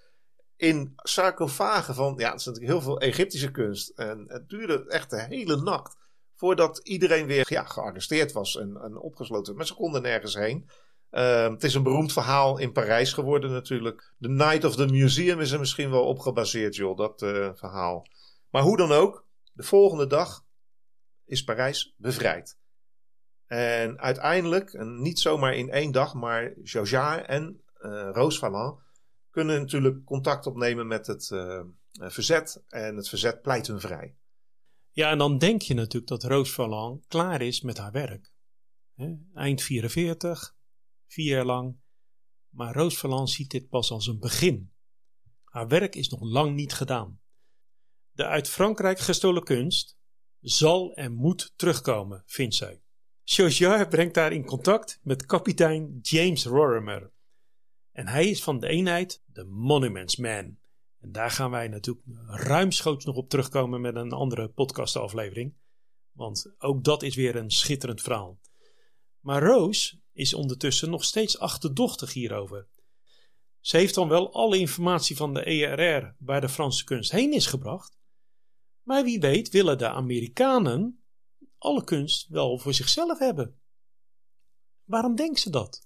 in 0.57 0.93
sarcofagen 0.97 1.95
van... 1.95 2.15
Ja, 2.17 2.31
het 2.31 2.41
is 2.41 2.47
natuurlijk 2.47 2.73
heel 2.73 2.83
veel 2.83 3.01
Egyptische 3.01 3.51
kunst. 3.51 3.89
En 3.89 4.25
het 4.29 4.49
duurde 4.49 4.89
echt 4.89 5.11
de 5.11 5.23
hele 5.23 5.57
nacht 5.57 5.97
voordat 6.35 6.79
iedereen 6.79 7.27
weer 7.27 7.47
ja, 7.49 7.65
gearresteerd 7.65 8.33
was 8.33 8.57
en, 8.57 8.77
en 8.83 8.99
opgesloten. 8.99 9.57
Maar 9.57 9.67
ze 9.67 9.75
konden 9.75 10.03
nergens 10.03 10.35
heen. 10.35 10.69
Uh, 11.11 11.49
het 11.49 11.65
is 11.65 11.75
een 11.75 11.83
beroemd 11.83 12.13
verhaal 12.13 12.59
in 12.59 12.73
Parijs 12.73 13.13
geworden 13.13 13.51
natuurlijk. 13.51 14.13
The 14.21 14.29
Night 14.29 14.65
of 14.65 14.77
the 14.77 14.87
Museum 14.87 15.41
is 15.41 15.51
er 15.51 15.59
misschien 15.59 15.91
wel 15.91 16.05
op 16.05 16.19
gebaseerd, 16.19 16.77
joh, 16.77 16.97
dat 16.97 17.23
uh, 17.23 17.51
verhaal. 17.55 18.07
Maar 18.51 18.63
hoe 18.63 18.77
dan 18.77 18.93
ook, 18.93 19.27
de 19.53 19.63
volgende 19.63 20.07
dag 20.07 20.45
is 21.25 21.45
Parijs 21.45 21.95
bevrijd. 21.97 22.59
En 23.47 24.01
uiteindelijk, 24.01 24.73
en 24.73 25.03
niet 25.03 25.19
zomaar 25.19 25.55
in 25.55 25.71
één 25.71 25.93
dag, 25.93 26.15
maar 26.15 26.53
Jaujard 26.63 27.27
en 27.27 27.63
uh, 27.81 28.09
Roos 28.13 28.39
Valland 28.39 28.81
kunnen 29.37 29.61
natuurlijk 29.61 30.05
contact 30.05 30.47
opnemen 30.47 30.87
met 30.87 31.07
het 31.07 31.31
uh, 31.31 31.65
verzet. 31.93 32.65
En 32.69 32.97
het 32.97 33.09
verzet 33.09 33.43
pleit 33.43 33.67
hun 33.67 33.81
vrij. 33.81 34.17
Ja, 34.91 35.11
en 35.11 35.19
dan 35.19 35.39
denk 35.39 35.63
je 35.63 35.75
natuurlijk 35.75 36.07
dat 36.07 36.25
Roos 36.25 36.53
Valland 36.53 37.07
klaar 37.07 37.43
is 37.43 37.61
met 37.61 37.79
haar 37.79 37.93
werk. 37.93 38.33
Eind 39.35 39.63
44, 39.63 40.57
vier 41.07 41.27
jaar 41.27 41.45
lang. 41.45 41.77
Maar 42.49 42.75
Roos 42.75 42.99
Valland 42.99 43.31
ziet 43.31 43.51
dit 43.51 43.69
pas 43.69 43.91
als 43.91 44.07
een 44.07 44.19
begin. 44.19 44.73
Haar 45.45 45.69
werk 45.69 45.95
is 45.95 46.09
nog 46.09 46.21
lang 46.23 46.55
niet 46.55 46.73
gedaan. 46.73 47.21
De 48.13 48.27
uit 48.27 48.49
Frankrijk 48.49 48.99
gestolen 48.99 49.45
kunst 49.45 49.99
zal 50.41 50.95
en 50.95 51.15
moet 51.15 51.53
terugkomen, 51.57 52.23
vindt 52.27 52.55
zij. 52.55 52.83
Chaugiard 53.25 53.89
brengt 53.89 54.17
haar 54.17 54.33
in 54.33 54.45
contact 54.45 55.01
met 55.03 55.27
kapitein 55.27 55.99
James 56.03 56.45
Rorimer. 56.45 57.15
En 57.97 58.09
hij 58.09 58.29
is 58.29 58.43
van 58.43 58.61
de 58.61 58.69
eenheid 58.69 59.23
de 59.27 59.45
Monuments 59.45 60.17
Man. 60.17 60.59
En 61.01 61.13
daar 61.13 61.31
gaan 61.31 61.51
wij 61.51 61.69
natuurlijk 61.69 62.07
ruimschoots 62.27 63.05
nog 63.05 63.17
op 63.17 63.29
terugkomen 63.29 63.81
met 63.81 63.97
een 63.97 64.13
andere 64.13 64.49
podcastaflevering. 64.49 65.55
Want 66.13 66.55
ook 66.59 66.85
dat 66.85 67.03
is 67.03 67.15
weer 67.15 67.37
een 67.37 67.51
schitterend 67.51 68.01
verhaal. 68.01 68.41
Maar 69.21 69.43
Roos 69.43 69.99
is 70.13 70.35
ondertussen 70.35 70.91
nog 70.91 71.05
steeds 71.05 71.39
achterdochtig 71.39 72.13
hierover. 72.13 72.69
Ze 73.61 73.77
heeft 73.77 73.95
dan 73.95 74.09
wel 74.09 74.33
alle 74.33 74.59
informatie 74.59 75.17
van 75.17 75.35
de 75.35 75.45
ERR 75.45 76.17
waar 76.19 76.41
de 76.41 76.49
Franse 76.49 76.85
kunst 76.85 77.11
heen 77.11 77.33
is 77.33 77.47
gebracht. 77.47 77.99
Maar 78.83 79.05
wie 79.05 79.21
weet 79.21 79.51
willen 79.51 79.79
de 79.79 79.89
Amerikanen 79.89 81.05
alle 81.59 81.85
kunst 81.85 82.29
wel 82.29 82.59
voor 82.59 82.75
zichzelf 82.75 83.19
hebben. 83.19 83.61
Waarom 84.85 85.15
denkt 85.15 85.41
ze 85.41 85.51
dat? 85.51 85.86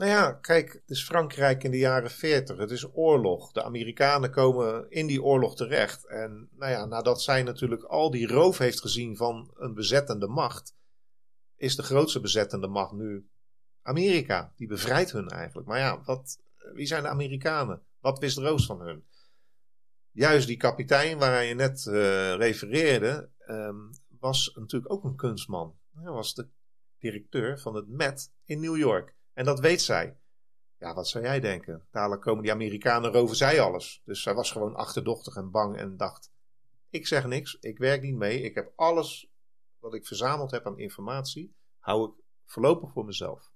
Nou 0.00 0.12
ja, 0.12 0.32
kijk, 0.32 0.72
het 0.72 0.90
is 0.90 1.04
Frankrijk 1.04 1.64
in 1.64 1.70
de 1.70 1.78
jaren 1.78 2.10
40. 2.10 2.56
Het 2.58 2.70
is 2.70 2.94
oorlog. 2.94 3.52
De 3.52 3.62
Amerikanen 3.62 4.30
komen 4.30 4.90
in 4.90 5.06
die 5.06 5.22
oorlog 5.22 5.56
terecht. 5.56 6.06
En 6.06 6.48
nou 6.52 6.70
ja, 6.70 6.84
nadat 6.84 7.22
zij 7.22 7.42
natuurlijk 7.42 7.82
al 7.82 8.10
die 8.10 8.26
roof 8.26 8.58
heeft 8.58 8.80
gezien 8.80 9.16
van 9.16 9.50
een 9.54 9.74
bezettende 9.74 10.26
macht, 10.26 10.74
is 11.56 11.76
de 11.76 11.82
grootste 11.82 12.20
bezettende 12.20 12.66
macht 12.66 12.92
nu 12.92 13.28
Amerika. 13.82 14.52
Die 14.56 14.66
bevrijdt 14.66 15.12
hun 15.12 15.28
eigenlijk. 15.28 15.68
Maar 15.68 15.78
ja, 15.78 16.02
wat, 16.04 16.38
wie 16.74 16.86
zijn 16.86 17.02
de 17.02 17.08
Amerikanen? 17.08 17.82
Wat 17.98 18.18
wist 18.18 18.38
Roos 18.38 18.66
van 18.66 18.80
hun? 18.80 19.04
Juist 20.10 20.46
die 20.46 20.56
kapitein 20.56 21.18
waar 21.18 21.44
je 21.44 21.54
net 21.54 21.84
uh, 21.88 21.94
refereerde, 22.34 23.30
um, 23.48 23.90
was 24.08 24.52
natuurlijk 24.54 24.92
ook 24.92 25.04
een 25.04 25.16
kunstman. 25.16 25.78
Hij 25.94 26.10
was 26.10 26.34
de 26.34 26.48
directeur 26.98 27.58
van 27.58 27.74
het 27.74 27.88
Met 27.88 28.32
in 28.44 28.60
New 28.60 28.76
York. 28.76 29.18
En 29.40 29.46
dat 29.46 29.60
weet 29.60 29.82
zij. 29.82 30.16
Ja, 30.78 30.94
wat 30.94 31.08
zou 31.08 31.24
jij 31.24 31.40
denken? 31.40 31.86
Dadelijk 31.90 32.22
komen 32.22 32.42
die 32.42 32.52
Amerikanen 32.52 33.12
roven 33.12 33.36
zij 33.36 33.60
alles. 33.60 34.02
Dus 34.04 34.22
zij 34.22 34.34
was 34.34 34.52
gewoon 34.52 34.74
achterdochtig 34.74 35.36
en 35.36 35.50
bang 35.50 35.76
en 35.76 35.96
dacht: 35.96 36.32
ik 36.90 37.06
zeg 37.06 37.26
niks, 37.26 37.54
ik 37.60 37.78
werk 37.78 38.02
niet 38.02 38.14
mee, 38.14 38.42
ik 38.42 38.54
heb 38.54 38.72
alles 38.76 39.30
wat 39.78 39.94
ik 39.94 40.06
verzameld 40.06 40.50
heb 40.50 40.66
aan 40.66 40.78
informatie, 40.78 41.54
hou 41.78 42.10
ik 42.10 42.24
voorlopig 42.44 42.92
voor 42.92 43.04
mezelf. 43.04 43.52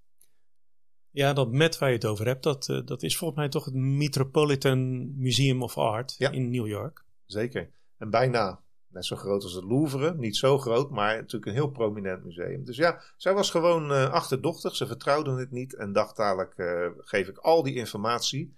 Ja, 1.10 1.32
dat 1.32 1.52
Met 1.52 1.78
waar 1.78 1.88
je 1.88 1.94
het 1.94 2.04
over 2.04 2.26
hebt, 2.26 2.42
dat, 2.42 2.68
uh, 2.68 2.84
dat 2.84 3.02
is 3.02 3.16
volgens 3.16 3.38
mij 3.40 3.48
toch 3.48 3.64
het 3.64 3.74
Metropolitan 3.74 5.12
Museum 5.18 5.62
of 5.62 5.78
Art 5.78 6.14
ja. 6.18 6.30
in 6.30 6.50
New 6.50 6.66
York. 6.66 7.04
Zeker. 7.24 7.72
En 7.96 8.10
bijna 8.10 8.63
net 8.94 9.04
zo 9.04 9.16
groot 9.16 9.42
als 9.42 9.52
het 9.52 9.64
Louvre. 9.64 10.14
Niet 10.14 10.36
zo 10.36 10.58
groot, 10.58 10.90
maar 10.90 11.16
natuurlijk 11.16 11.46
een 11.46 11.52
heel 11.52 11.70
prominent 11.70 12.24
museum. 12.24 12.64
Dus 12.64 12.76
ja, 12.76 13.02
zij 13.16 13.34
was 13.34 13.50
gewoon 13.50 13.90
uh, 13.90 14.10
achterdochtig. 14.10 14.76
Ze 14.76 14.86
vertrouwde 14.86 15.34
het 15.34 15.50
niet 15.50 15.74
en 15.74 15.92
dacht 15.92 16.16
dadelijk 16.16 16.58
uh, 16.58 16.86
geef 16.98 17.28
ik 17.28 17.38
al 17.38 17.62
die 17.62 17.74
informatie 17.74 18.54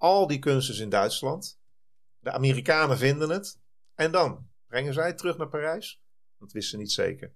Al 0.00 0.26
die 0.26 0.38
kunst 0.38 0.70
is 0.70 0.78
in 0.78 0.88
Duitsland. 0.88 1.60
De 2.18 2.30
Amerikanen 2.30 2.98
vinden 2.98 3.30
het. 3.30 3.60
En 3.94 4.12
dan 4.12 4.48
brengen 4.66 4.94
zij 4.94 5.06
het 5.06 5.18
terug 5.18 5.36
naar 5.36 5.48
Parijs? 5.48 6.02
Dat 6.38 6.52
wisten 6.52 6.70
ze 6.70 6.76
niet 6.76 6.92
zeker. 6.92 7.34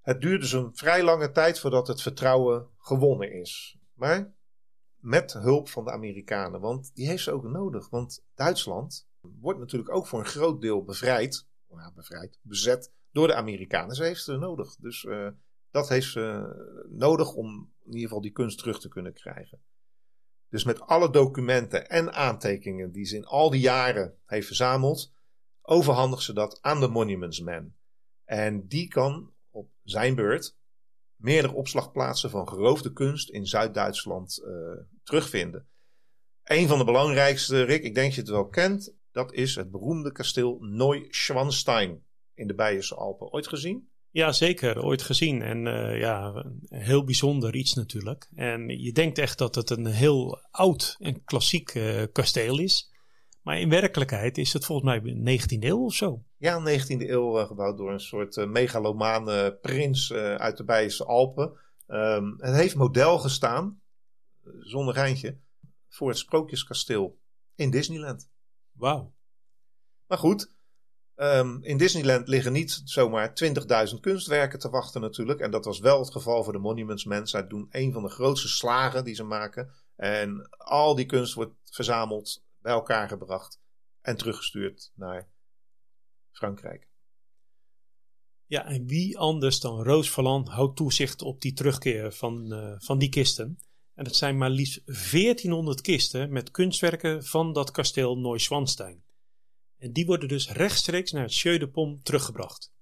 Het 0.00 0.20
duurde 0.20 0.38
dus 0.38 0.52
een 0.52 0.76
vrij 0.76 1.02
lange 1.02 1.30
tijd 1.32 1.58
voordat 1.58 1.86
het 1.86 2.02
vertrouwen 2.02 2.68
gewonnen 2.78 3.32
is. 3.32 3.78
Maar 3.94 4.32
met 4.96 5.32
hulp 5.32 5.68
van 5.68 5.84
de 5.84 5.90
Amerikanen, 5.90 6.60
want 6.60 6.94
die 6.94 7.06
heeft 7.06 7.22
ze 7.22 7.32
ook 7.32 7.44
nodig. 7.44 7.90
Want 7.90 8.24
Duitsland 8.34 9.07
wordt 9.20 9.58
natuurlijk 9.58 9.94
ook 9.94 10.06
voor 10.06 10.18
een 10.18 10.24
groot 10.24 10.60
deel 10.60 10.84
bevrijd, 10.84 11.46
ja, 11.68 11.92
bevrijd, 11.94 12.38
bezet 12.42 12.92
door 13.10 13.26
de 13.26 13.34
Amerikanen. 13.34 13.96
Ze 13.96 14.04
heeft 14.04 14.22
ze 14.22 14.36
nodig. 14.36 14.76
Dus 14.76 15.04
uh, 15.04 15.28
dat 15.70 15.88
heeft 15.88 16.10
ze 16.10 16.54
nodig 16.88 17.34
om 17.34 17.72
in 17.80 17.92
ieder 17.92 18.02
geval 18.02 18.20
die 18.20 18.32
kunst 18.32 18.58
terug 18.58 18.80
te 18.80 18.88
kunnen 18.88 19.12
krijgen. 19.12 19.62
Dus 20.48 20.64
met 20.64 20.80
alle 20.80 21.10
documenten 21.10 21.88
en 21.88 22.12
aantekeningen 22.12 22.92
die 22.92 23.04
ze 23.04 23.16
in 23.16 23.24
al 23.24 23.50
die 23.50 23.60
jaren 23.60 24.18
heeft 24.26 24.46
verzameld, 24.46 25.12
overhandigt 25.62 26.22
ze 26.22 26.32
dat 26.32 26.58
aan 26.62 26.80
de 26.80 26.88
Monuments 26.88 27.40
Man. 27.40 27.74
En 28.24 28.66
die 28.66 28.88
kan 28.88 29.32
op 29.50 29.70
zijn 29.82 30.14
beurt 30.14 30.56
meerdere 31.16 31.54
opslagplaatsen 31.54 32.30
van 32.30 32.48
geroofde 32.48 32.92
kunst 32.92 33.30
in 33.30 33.46
Zuid-Duitsland 33.46 34.42
uh, 34.44 34.72
terugvinden. 35.02 35.68
Een 36.44 36.68
van 36.68 36.78
de 36.78 36.84
belangrijkste, 36.84 37.62
Rick, 37.62 37.82
ik 37.82 37.94
denk 37.94 38.06
dat 38.06 38.14
je 38.14 38.20
het 38.20 38.30
wel 38.30 38.48
kent, 38.48 38.94
dat 39.18 39.32
is 39.32 39.54
het 39.54 39.70
beroemde 39.70 40.12
kasteel 40.12 40.58
Neuschwanstein 40.60 42.04
in 42.34 42.46
de 42.46 42.54
Beierse 42.54 42.94
Alpen. 42.94 43.32
Ooit 43.32 43.48
gezien? 43.48 43.88
Ja, 44.10 44.32
zeker. 44.32 44.82
Ooit 44.82 45.02
gezien. 45.02 45.42
En 45.42 45.66
uh, 45.66 45.98
ja, 45.98 46.32
een 46.34 46.80
heel 46.80 47.04
bijzonder 47.04 47.54
iets 47.54 47.74
natuurlijk. 47.74 48.28
En 48.34 48.68
je 48.82 48.92
denkt 48.92 49.18
echt 49.18 49.38
dat 49.38 49.54
het 49.54 49.70
een 49.70 49.86
heel 49.86 50.46
oud 50.50 50.96
en 50.98 51.24
klassiek 51.24 51.74
uh, 51.74 52.02
kasteel 52.12 52.58
is. 52.58 52.92
Maar 53.42 53.60
in 53.60 53.68
werkelijkheid 53.68 54.38
is 54.38 54.52
het 54.52 54.64
volgens 54.64 55.02
mij 55.02 55.38
19e 55.40 55.62
eeuw 55.64 55.84
of 55.84 55.94
zo. 55.94 56.24
Ja, 56.36 56.60
19e 56.60 56.86
eeuw 56.86 57.40
uh, 57.40 57.46
gebouwd 57.46 57.76
door 57.76 57.92
een 57.92 58.00
soort 58.00 58.46
megalomane 58.46 59.58
prins 59.60 60.12
uit 60.12 60.56
de 60.56 60.64
Beierse 60.64 61.04
Alpen. 61.04 61.52
Um, 61.86 62.34
het 62.36 62.54
heeft 62.54 62.74
model 62.74 63.18
gestaan, 63.18 63.80
zonder 64.60 64.94
geintje, 64.94 65.38
voor 65.88 66.08
het 66.08 66.18
Sprookjeskasteel 66.18 67.18
in 67.54 67.70
Disneyland. 67.70 68.30
Wauw. 68.78 69.14
Maar 70.06 70.18
goed, 70.18 70.52
um, 71.16 71.62
in 71.62 71.76
Disneyland 71.76 72.28
liggen 72.28 72.52
niet 72.52 72.80
zomaar 72.84 73.32
20.000 73.90 74.00
kunstwerken 74.00 74.58
te 74.58 74.70
wachten 74.70 75.00
natuurlijk. 75.00 75.40
En 75.40 75.50
dat 75.50 75.64
was 75.64 75.78
wel 75.78 75.98
het 75.98 76.10
geval 76.10 76.44
voor 76.44 76.52
de 76.52 76.58
Monuments 76.58 77.04
Men. 77.04 77.26
Zij 77.26 77.46
doen 77.46 77.66
een 77.70 77.92
van 77.92 78.02
de 78.02 78.08
grootste 78.08 78.48
slagen 78.48 79.04
die 79.04 79.14
ze 79.14 79.24
maken. 79.24 79.70
En 79.96 80.48
al 80.50 80.94
die 80.94 81.06
kunst 81.06 81.34
wordt 81.34 81.54
verzameld 81.64 82.44
bij 82.58 82.72
elkaar 82.72 83.08
gebracht 83.08 83.60
en 84.00 84.16
teruggestuurd 84.16 84.92
naar 84.94 85.28
Frankrijk. 86.30 86.88
Ja, 88.46 88.64
en 88.64 88.86
wie 88.86 89.18
anders 89.18 89.60
dan 89.60 89.82
Roos 89.82 90.10
Valland 90.10 90.48
houdt 90.48 90.76
toezicht 90.76 91.22
op 91.22 91.40
die 91.40 91.52
terugkeer 91.52 92.12
van, 92.12 92.52
uh, 92.52 92.74
van 92.78 92.98
die 92.98 93.08
kisten. 93.08 93.58
En 93.98 94.04
het 94.04 94.16
zijn 94.16 94.38
maar 94.38 94.50
liefst 94.50 94.86
1400 94.86 95.80
kisten 95.80 96.32
met 96.32 96.50
kunstwerken 96.50 97.24
van 97.24 97.52
dat 97.52 97.70
kasteel 97.70 98.18
Neuschwanstein. 98.18 99.04
En 99.78 99.92
die 99.92 100.06
worden 100.06 100.28
dus 100.28 100.50
rechtstreeks 100.50 101.12
naar 101.12 101.22
het 101.22 101.38
Jeu 101.38 101.70
teruggebracht. 102.02 102.72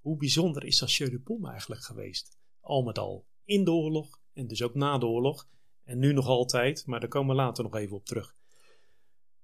Hoe 0.00 0.16
bijzonder 0.16 0.64
is 0.64 0.78
dat 0.78 0.92
Jeu 0.92 1.20
eigenlijk 1.42 1.82
geweest? 1.82 2.38
Al 2.60 2.82
met 2.82 2.98
al 2.98 3.26
in 3.44 3.64
de 3.64 3.70
oorlog 3.70 4.20
en 4.32 4.46
dus 4.46 4.62
ook 4.62 4.74
na 4.74 4.98
de 4.98 5.06
oorlog. 5.06 5.48
En 5.84 5.98
nu 5.98 6.12
nog 6.12 6.26
altijd, 6.26 6.86
maar 6.86 7.00
daar 7.00 7.08
komen 7.08 7.36
we 7.36 7.42
later 7.42 7.64
nog 7.64 7.74
even 7.74 7.96
op 7.96 8.04
terug. 8.04 8.34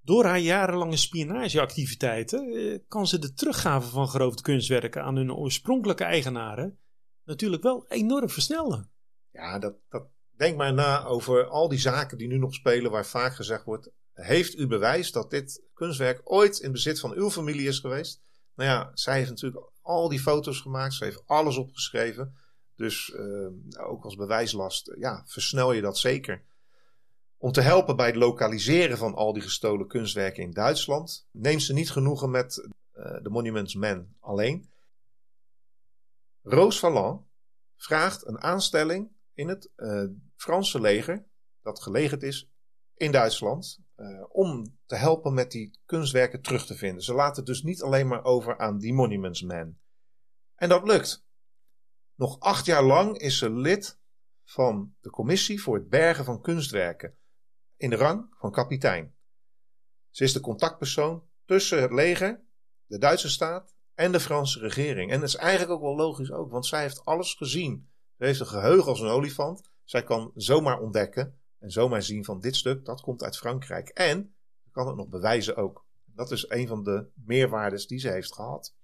Door 0.01 0.25
haar 0.25 0.41
jarenlange 0.41 0.97
spionageactiviteiten 0.97 2.53
eh, 2.53 2.79
kan 2.89 3.07
ze 3.07 3.19
de 3.19 3.33
teruggave 3.33 3.89
van 3.89 4.09
geroofde 4.09 4.43
kunstwerken 4.43 5.03
aan 5.03 5.17
hun 5.17 5.35
oorspronkelijke 5.35 6.05
eigenaren 6.05 6.79
natuurlijk 7.25 7.63
wel 7.63 7.87
enorm 7.89 8.29
versnellen. 8.29 8.91
Ja, 9.31 9.59
dat, 9.59 9.75
dat, 9.89 10.11
denk 10.43 10.57
maar 10.57 10.73
na 10.73 11.05
over 11.05 11.47
al 11.47 11.69
die 11.69 11.79
zaken 11.79 12.19
die 12.19 12.29
nu 12.29 12.39
nog 12.39 12.55
spelen, 12.55 12.91
waar 12.91 13.07
vaak 13.07 13.35
gezegd 13.35 13.65
wordt: 13.65 13.91
Heeft 14.13 14.59
u 14.59 14.67
bewijs 14.67 15.13
dat 15.13 15.31
dit 15.31 15.63
kunstwerk 15.75 16.21
ooit 16.25 16.59
in 16.59 16.73
bezit 16.73 17.01
van 17.01 17.13
uw 17.13 17.31
familie 17.31 17.69
is 17.69 17.79
geweest? 17.79 18.23
Nou 18.55 18.71
ja, 18.71 18.91
zij 18.95 19.17
heeft 19.17 19.31
natuurlijk 19.31 19.71
al 19.83 20.09
die 20.09 20.21
foto's 20.21 20.61
gemaakt, 20.61 20.95
ze 20.95 21.05
heeft 21.05 21.23
alles 21.27 21.57
opgeschreven. 21.57 22.37
Dus 22.77 23.09
uh, 23.09 23.87
ook 23.87 24.05
als 24.05 24.17
bewijslast, 24.17 24.93
ja, 24.99 25.23
versnel 25.27 25.73
je 25.73 25.81
dat 25.81 25.99
zeker. 25.99 26.43
Om 27.37 27.53
te 27.53 27.61
helpen 27.61 27.97
bij 27.97 28.07
het 28.07 28.17
lokaliseren 28.17 28.99
van 28.99 29.15
al 29.15 29.33
die 29.33 29.43
gestolen 29.43 29.87
kunstwerken 29.87 30.43
in 30.43 30.51
Duitsland, 30.51 31.27
neemt 31.31 31.63
ze 31.63 31.73
niet 31.73 31.91
genoegen 31.91 32.31
met 32.31 32.69
uh, 32.95 33.23
de 33.23 33.31
Monuments 33.31 33.75
Men 33.75 34.17
alleen. 34.21 34.71
Roos 36.43 36.79
Valland 36.79 37.27
vraagt 37.77 38.27
een 38.27 38.43
aanstelling 38.43 39.11
in 39.35 39.49
het 39.49 39.71
uh, 39.77 40.05
Franse 40.43 40.81
leger, 40.81 41.27
dat 41.61 41.83
gelegerd 41.83 42.23
is 42.23 42.51
in 42.95 43.13
Duitsland, 43.13 43.81
uh, 43.97 44.25
om 44.29 44.79
te 44.87 44.95
helpen 44.95 45.35
met 45.35 45.51
die 45.51 45.79
kunstwerken 45.85 46.43
terug 46.43 46.67
te 46.67 46.75
vinden. 46.75 47.03
Ze 47.03 47.15
laten 47.15 47.37
het 47.37 47.47
dus 47.47 47.63
niet 47.63 47.83
alleen 47.83 48.09
maar 48.09 48.25
over 48.25 48.59
aan 48.59 48.79
die 48.79 48.95
Monuments 48.95 49.43
Men. 49.43 49.81
En 50.55 50.69
dat 50.69 50.87
lukt. 50.87 51.25
Nog 52.15 52.41
acht 52.41 52.67
jaar 52.67 52.83
lang 52.83 53.19
is 53.19 53.39
ze 53.39 53.51
lid 53.51 53.99
van 54.45 54.95
de 55.01 55.11
commissie 55.11 55.63
voor 55.63 55.75
het 55.75 55.89
bergen 55.89 56.25
van 56.25 56.41
kunstwerken 56.41 57.17
in 57.77 57.91
de 57.91 57.97
rang 57.97 58.35
van 58.39 58.51
kapitein. 58.51 59.15
Ze 60.11 60.25
is 60.25 60.33
de 60.33 60.41
contactpersoon 60.41 61.29
tussen 61.45 61.83
het 61.83 61.93
leger, 61.93 62.45
de 62.87 62.99
Duitse 62.99 63.31
staat 63.31 63.75
en 63.95 64.13
de 64.13 64.21
Franse 64.21 64.59
regering. 64.59 65.11
En 65.11 65.21
dat 65.21 65.29
is 65.29 65.37
eigenlijk 65.37 65.71
ook 65.71 65.83
wel 65.83 65.97
logisch 65.97 66.33
ook, 66.33 66.51
want 66.51 66.67
zij 66.67 66.81
heeft 66.81 67.05
alles 67.05 67.35
gezien. 67.35 67.91
Ze 68.17 68.25
heeft 68.25 68.41
een 68.41 68.47
geheugen 68.47 68.89
als 68.89 69.01
een 69.01 69.09
olifant. 69.09 69.71
Zij 69.85 70.03
kan 70.03 70.31
zomaar 70.35 70.81
ontdekken 70.81 71.38
en 71.59 71.71
zomaar 71.71 72.03
zien 72.03 72.25
van 72.25 72.40
dit 72.40 72.57
stuk, 72.57 72.85
dat 72.85 73.01
komt 73.01 73.23
uit 73.23 73.37
Frankrijk. 73.37 73.88
En 73.88 74.35
kan 74.71 74.87
het 74.87 74.97
nog 74.97 75.09
bewijzen 75.09 75.57
ook. 75.57 75.87
Dat 76.05 76.31
is 76.31 76.49
een 76.49 76.66
van 76.66 76.83
de 76.83 77.07
meerwaardes 77.14 77.87
die 77.87 77.99
ze 77.99 78.09
heeft 78.09 78.35
gehad. 78.35 78.75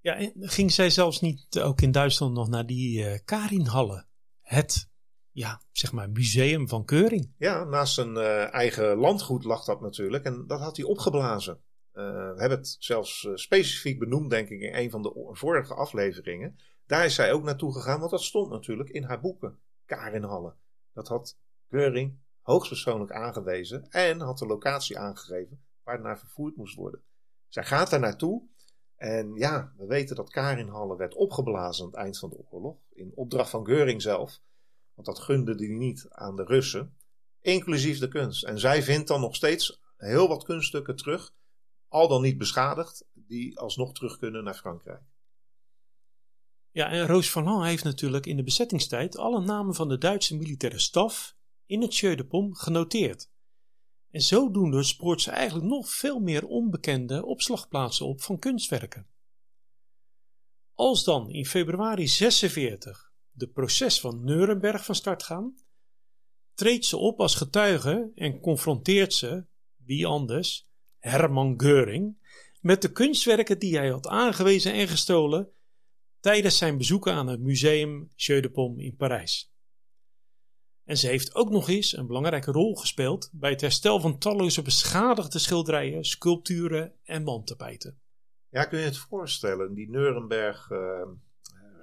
Ja, 0.00 0.16
en 0.16 0.32
ging 0.36 0.72
zij 0.72 0.90
zelfs 0.90 1.20
niet 1.20 1.60
ook 1.60 1.80
in 1.80 1.92
Duitsland 1.92 2.34
nog 2.34 2.48
naar 2.48 2.66
die 2.66 2.98
uh, 2.98 3.18
Karinhalle? 3.24 4.06
Het 4.40 4.88
ja, 5.30 5.62
zeg 5.72 5.92
maar, 5.92 6.10
museum 6.10 6.68
van 6.68 6.84
keuring. 6.84 7.34
Ja, 7.38 7.64
naast 7.64 7.94
zijn 7.94 8.14
uh, 8.14 8.54
eigen 8.54 8.96
landgoed 8.96 9.44
lag 9.44 9.64
dat 9.64 9.80
natuurlijk. 9.80 10.24
En 10.24 10.44
dat 10.46 10.60
had 10.60 10.76
hij 10.76 10.86
opgeblazen. 10.86 11.60
Uh, 11.92 12.02
we 12.02 12.40
hebben 12.40 12.58
het 12.58 12.76
zelfs 12.78 13.28
specifiek 13.34 13.98
benoemd, 13.98 14.30
denk 14.30 14.48
ik, 14.48 14.60
in 14.60 14.74
een 14.74 14.90
van 14.90 15.02
de 15.02 15.28
vorige 15.32 15.74
afleveringen. 15.74 16.56
Daar 16.86 17.04
is 17.04 17.14
zij 17.14 17.32
ook 17.32 17.42
naartoe 17.42 17.72
gegaan, 17.72 17.98
want 17.98 18.10
dat 18.10 18.22
stond 18.22 18.50
natuurlijk 18.50 18.88
in 18.88 19.02
haar 19.02 19.20
boeken. 19.20 19.58
Karinhalle. 19.86 20.54
Dat 20.92 21.08
had 21.08 21.38
Keuring 21.68 22.18
hoogstpersoonlijk 22.40 23.12
aangewezen 23.12 23.88
en 23.90 24.20
had 24.20 24.38
de 24.38 24.46
locatie 24.46 24.98
aangegeven 24.98 25.64
waar 25.82 25.94
het 25.94 26.04
naar 26.04 26.18
vervoerd 26.18 26.56
moest 26.56 26.74
worden. 26.74 27.02
Zij 27.48 27.64
gaat 27.64 27.90
daar 27.90 28.00
naartoe. 28.00 28.42
En 28.96 29.34
ja, 29.34 29.72
we 29.76 29.86
weten 29.86 30.16
dat 30.16 30.30
Karinhalle 30.30 30.96
werd 30.96 31.14
opgeblazen 31.14 31.84
aan 31.84 31.90
het 31.90 32.00
eind 32.00 32.18
van 32.18 32.30
de 32.30 32.44
oorlog. 32.50 32.76
In 32.92 33.12
opdracht 33.14 33.50
van 33.50 33.66
Geuring 33.66 34.02
zelf. 34.02 34.40
Want 34.94 35.06
dat 35.06 35.18
gunde 35.18 35.54
hij 35.54 35.68
niet 35.68 36.06
aan 36.08 36.36
de 36.36 36.44
Russen. 36.44 36.96
Inclusief 37.40 37.98
de 37.98 38.08
kunst. 38.08 38.44
En 38.44 38.58
zij 38.58 38.82
vindt 38.82 39.08
dan 39.08 39.20
nog 39.20 39.34
steeds 39.34 39.80
heel 39.96 40.28
wat 40.28 40.44
kunststukken 40.44 40.96
terug. 40.96 41.34
Al 41.88 42.08
dan 42.08 42.22
niet 42.22 42.38
beschadigd. 42.38 43.04
Die 43.12 43.58
alsnog 43.58 43.92
terug 43.92 44.18
kunnen 44.18 44.44
naar 44.44 44.54
Frankrijk. 44.54 45.02
Ja, 46.76 46.90
en 46.90 47.06
Roos 47.06 47.30
van 47.30 47.44
Lan 47.44 47.64
heeft 47.64 47.84
natuurlijk 47.84 48.26
in 48.26 48.36
de 48.36 48.42
bezettingstijd 48.42 49.16
alle 49.16 49.40
namen 49.40 49.74
van 49.74 49.88
de 49.88 49.98
Duitse 49.98 50.36
militaire 50.36 50.78
staf 50.78 51.36
in 51.66 51.82
het 51.82 51.96
Jeu 51.96 52.14
de 52.14 52.26
Pom 52.26 52.54
genoteerd. 52.54 53.30
En 54.10 54.20
zodoende 54.20 54.82
spoort 54.82 55.20
ze 55.20 55.30
eigenlijk 55.30 55.66
nog 55.66 55.88
veel 55.88 56.18
meer 56.18 56.46
onbekende 56.46 57.24
opslagplaatsen 57.24 58.06
op 58.06 58.22
van 58.22 58.38
kunstwerken. 58.38 59.06
Als 60.74 61.04
dan 61.04 61.30
in 61.30 61.46
februari 61.46 62.08
46 62.08 63.12
de 63.30 63.48
proces 63.48 64.00
van 64.00 64.24
Nuremberg 64.24 64.84
van 64.84 64.94
start 64.94 65.22
gaan, 65.22 65.54
treedt 66.54 66.84
ze 66.84 66.96
op 66.96 67.20
als 67.20 67.34
getuige 67.34 68.10
en 68.14 68.40
confronteert 68.40 69.14
ze, 69.14 69.46
wie 69.76 70.06
anders, 70.06 70.68
Hermann 70.98 71.62
Göring, 71.62 72.28
met 72.60 72.82
de 72.82 72.92
kunstwerken 72.92 73.58
die 73.58 73.76
hij 73.76 73.88
had 73.88 74.06
aangewezen 74.06 74.72
en 74.72 74.88
gestolen 74.88 75.50
tijdens 76.26 76.58
zijn 76.58 76.78
bezoeken 76.78 77.12
aan 77.12 77.26
het 77.26 77.40
museum 77.40 78.10
Jeu 78.14 78.40
de 78.40 78.50
Paume 78.50 78.82
in 78.82 78.96
Parijs. 78.96 79.52
En 80.84 80.96
ze 80.96 81.06
heeft 81.06 81.34
ook 81.34 81.50
nog 81.50 81.68
eens 81.68 81.96
een 81.96 82.06
belangrijke 82.06 82.50
rol 82.50 82.76
gespeeld 82.76 83.30
bij 83.32 83.50
het 83.50 83.60
herstel 83.60 84.00
van 84.00 84.18
talloze 84.18 84.62
beschadigde 84.62 85.38
schilderijen, 85.38 86.04
sculpturen 86.04 86.94
en 87.04 87.24
wandtapijten. 87.24 87.98
Ja, 88.48 88.64
kun 88.64 88.78
je 88.78 88.84
het 88.84 88.96
voorstellen, 88.96 89.74
die 89.74 89.90
Nuremberg 89.90 90.70
uh, 90.70 91.02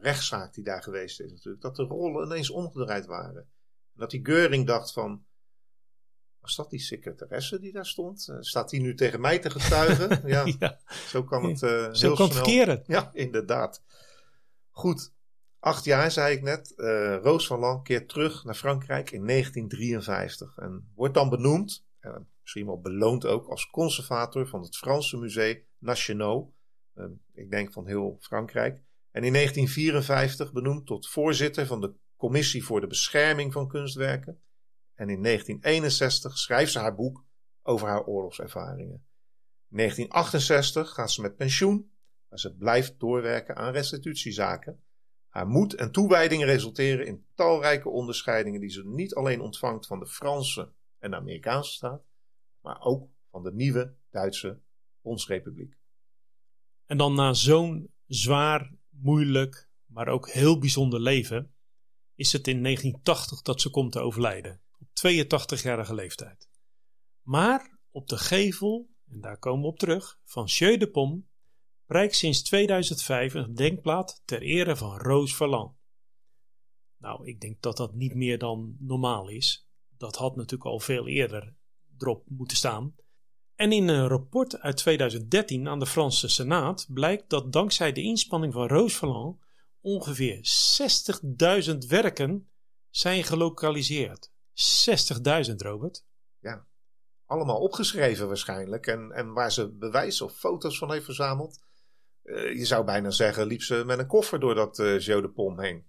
rechtszaak 0.02 0.54
die 0.54 0.64
daar 0.64 0.84
geweest 0.84 1.20
is 1.20 1.32
natuurlijk, 1.32 1.62
dat 1.62 1.76
de 1.76 1.84
rollen 1.84 2.26
ineens 2.26 2.50
omgedraaid 2.50 3.06
waren. 3.06 3.42
En 3.94 4.00
dat 4.00 4.12
die 4.12 4.26
Geuring 4.26 4.68
dacht 4.68 4.94
van, 4.94 5.26
Was 6.40 6.56
dat 6.56 6.70
die 6.70 6.80
secretaresse 6.80 7.60
die 7.60 7.72
daar 7.72 7.86
stond? 7.86 8.28
Uh, 8.30 8.38
staat 8.40 8.70
die 8.70 8.82
nu 8.82 8.96
tegen 8.96 9.22
mij 9.22 9.40
te 9.40 9.50
getuigen? 9.50 10.22
ja, 10.30 10.46
ja. 10.60 10.80
zo 11.08 11.24
kan 11.24 11.44
het 11.44 11.62
uh, 11.62 11.94
zo 11.94 12.08
heel 12.08 12.16
kan 12.16 12.26
het 12.26 12.34
snel. 12.34 12.46
verkeren. 12.46 12.84
Ja, 12.88 13.10
inderdaad. 13.14 13.82
Goed, 14.76 15.14
acht 15.60 15.84
jaar 15.84 16.12
zei 16.12 16.36
ik 16.36 16.42
net. 16.42 16.74
Uh, 16.78 17.18
Roos 17.22 17.48
van 17.48 17.60
Lan 17.60 17.84
keert 17.84 18.10
terug 18.10 18.44
naar 18.44 18.56
Frankrijk 18.56 19.12
in 19.12 19.28
1953 19.28 20.58
en 20.58 20.92
wordt 20.96 21.14
dan 21.14 21.30
benoemd, 21.30 21.86
en 22.00 22.28
misschien 22.42 22.66
wel 22.66 22.82
beloond 22.82 23.26
ook, 23.26 23.48
als 23.48 23.70
conservator 23.70 24.48
van 24.48 24.62
het 24.62 24.78
Franse 24.78 25.18
Musée 25.18 25.66
National. 25.78 26.54
ik 27.34 27.50
denk 27.50 27.74
van 27.74 27.88
heel 27.88 28.18
Frankrijk. 28.20 28.82
En 29.12 29.24
in 29.24 29.34
1954 29.34 30.54
benoemd 30.54 30.86
tot 30.86 31.10
voorzitter 31.10 31.66
van 31.66 31.82
de 31.82 31.94
Commissie 32.18 32.64
voor 32.64 32.82
de 32.82 32.88
Bescherming 32.88 33.54
van 33.54 33.68
Kunstwerken. 33.68 34.42
En 34.94 35.10
in 35.10 35.24
1961 35.24 36.38
schrijft 36.38 36.72
ze 36.72 36.80
haar 36.80 36.96
boek 36.96 37.26
over 37.62 37.88
haar 37.88 38.06
oorlogservaringen. 38.06 39.06
In 39.70 39.78
1968 39.78 40.94
gaat 40.94 41.12
ze 41.12 41.22
met 41.22 41.36
pensioen, 41.36 41.93
maar 42.34 42.42
ze 42.42 42.56
blijft 42.56 43.00
doorwerken 43.00 43.56
aan 43.56 43.74
restitutiezaken. 43.74 44.84
Haar 45.28 45.48
moed 45.48 45.74
en 45.74 45.92
toewijding 45.92 46.44
resulteren 46.44 47.06
in 47.06 47.26
talrijke 47.36 47.90
onderscheidingen 47.90 48.60
die 48.60 48.70
ze 48.70 48.88
niet 48.88 49.14
alleen 49.14 49.42
ontvangt 49.42 49.88
van 49.88 50.00
de 50.00 50.08
Franse 50.08 50.74
en 51.00 51.12
de 51.12 51.18
Amerikaanse 51.18 51.72
staat, 51.72 52.04
maar 52.62 52.82
ook 52.82 53.10
van 53.30 53.44
de 53.44 53.54
nieuwe 53.54 53.96
Duitse 54.10 54.62
Bondsrepubliek. 55.02 55.78
En 56.86 56.98
dan 56.98 57.16
na 57.16 57.34
zo'n 57.34 57.94
zwaar, 58.06 58.74
moeilijk, 58.90 59.70
maar 59.86 60.08
ook 60.08 60.30
heel 60.30 60.60
bijzonder 60.60 61.00
leven, 61.00 61.56
is 62.16 62.32
het 62.32 62.48
in 62.48 62.64
1980 62.64 63.42
dat 63.42 63.62
ze 63.62 63.70
komt 63.70 63.92
te 63.92 64.00
overlijden, 64.00 64.62
op 64.80 64.88
82-jarige 64.88 65.94
leeftijd. 65.94 66.50
Maar 67.22 67.80
op 67.92 68.08
de 68.08 68.18
gevel, 68.18 68.90
en 69.06 69.22
daar 69.22 69.38
komen 69.38 69.62
we 69.62 69.68
op 69.68 69.80
terug, 69.80 70.20
van 70.24 70.46
Jeu 70.46 70.78
de 70.78 70.90
Pom 70.90 71.32
prijkt 71.94 72.16
sinds 72.16 72.44
2005 72.44 73.34
een 73.34 73.44
gedenkplaat 73.44 74.22
ter 74.26 74.42
ere 74.42 74.76
van 74.76 74.98
Roos 74.98 75.36
Valland. 75.36 75.76
Nou, 76.98 77.28
ik 77.28 77.42
denk 77.42 77.62
dat 77.62 77.78
dat 77.78 77.94
niet 77.94 78.16
meer 78.16 78.38
dan 78.38 78.76
normaal 78.80 79.30
is. 79.30 79.68
Dat 79.98 80.16
had 80.16 80.36
natuurlijk 80.36 80.70
al 80.70 80.80
veel 80.80 81.08
eerder 81.08 81.56
erop 81.98 82.24
moeten 82.30 82.58
staan. 82.58 82.96
En 83.56 83.72
in 83.72 83.88
een 83.88 84.08
rapport 84.08 84.60
uit 84.60 84.78
2013 84.78 85.68
aan 85.68 85.80
de 85.80 85.86
Franse 85.86 86.28
Senaat 86.28 86.86
blijkt 86.90 87.30
dat 87.30 87.52
dankzij 87.52 87.92
de 87.92 88.02
inspanning 88.02 88.54
van 88.54 88.68
Roos 88.68 88.96
Valland 88.96 89.42
ongeveer 89.82 90.48
60.000 91.72 91.78
werken 91.88 92.50
zijn 92.90 93.24
gelokaliseerd. 93.24 94.32
60.000, 95.50 95.56
Robert. 95.56 96.06
Ja, 96.40 96.68
allemaal 97.26 97.60
opgeschreven 97.60 98.28
waarschijnlijk. 98.28 98.88
En, 98.88 99.12
en 99.12 99.34
waar 99.34 99.52
ze 99.52 99.70
bewijs 99.70 100.22
of 100.22 100.34
foto's 100.34 100.78
van 100.78 100.92
heeft 100.92 101.06
verzameld. 101.06 101.62
Uh, 102.24 102.58
je 102.58 102.66
zou 102.66 102.86
bijna 102.86 103.10
zeggen, 103.10 103.48
liep 103.48 103.62
ze 103.62 103.84
met 103.86 104.00
een 104.00 104.08
koffer 104.08 104.40
door 104.40 104.56
dat 104.56 104.80
uh, 104.80 105.58
heen. 105.58 105.86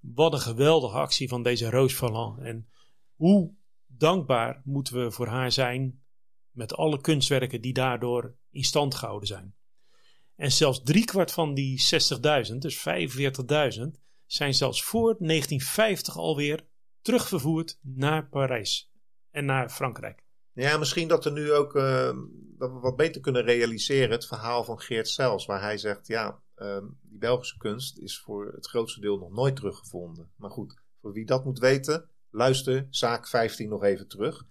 Wat 0.00 0.32
een 0.32 0.40
geweldige 0.40 0.98
actie 0.98 1.28
van 1.28 1.42
deze 1.42 1.70
Roos. 1.70 2.00
En 2.38 2.68
hoe 3.14 3.54
dankbaar 3.86 4.62
moeten 4.64 5.02
we 5.04 5.10
voor 5.10 5.26
haar 5.26 5.52
zijn 5.52 6.02
met 6.50 6.74
alle 6.74 7.00
kunstwerken 7.00 7.60
die 7.60 7.72
daardoor 7.72 8.36
in 8.50 8.64
stand 8.64 8.94
gehouden 8.94 9.28
zijn. 9.28 9.54
En 10.36 10.52
zelfs 10.52 10.82
driekwart 10.82 11.32
van 11.32 11.54
die 11.54 11.80
60.000, 12.50 12.56
dus 12.58 12.78
45.000, 12.78 14.00
zijn 14.26 14.54
zelfs 14.54 14.82
voor 14.82 15.16
1950 15.18 16.16
alweer 16.16 16.66
terugvervoerd 17.00 17.78
naar 17.82 18.28
Parijs 18.28 18.92
en 19.30 19.44
naar 19.44 19.70
Frankrijk. 19.70 20.27
Ja, 20.58 20.76
misschien 20.76 21.08
dat 21.08 21.24
we 21.24 21.30
nu 21.30 21.52
ook 21.52 21.72
we 21.72 22.78
wat 22.80 22.96
beter 22.96 23.20
kunnen 23.20 23.42
realiseren 23.42 24.10
het 24.10 24.26
verhaal 24.26 24.64
van 24.64 24.80
Geert 24.80 25.08
Sels, 25.08 25.46
waar 25.46 25.60
hij 25.60 25.78
zegt, 25.78 26.06
ja, 26.06 26.40
uh, 26.56 26.78
die 27.02 27.18
Belgische 27.18 27.56
kunst 27.56 27.98
is 27.98 28.20
voor 28.20 28.52
het 28.54 28.66
grootste 28.66 29.00
deel 29.00 29.18
nog 29.18 29.30
nooit 29.30 29.56
teruggevonden. 29.56 30.30
Maar 30.36 30.50
goed, 30.50 30.74
voor 31.00 31.12
wie 31.12 31.26
dat 31.26 31.44
moet 31.44 31.58
weten, 31.58 32.08
luister 32.30 32.86
zaak 32.90 33.28
15 33.28 33.68
nog 33.68 33.84
even 33.84 34.08
terug. 34.08 34.46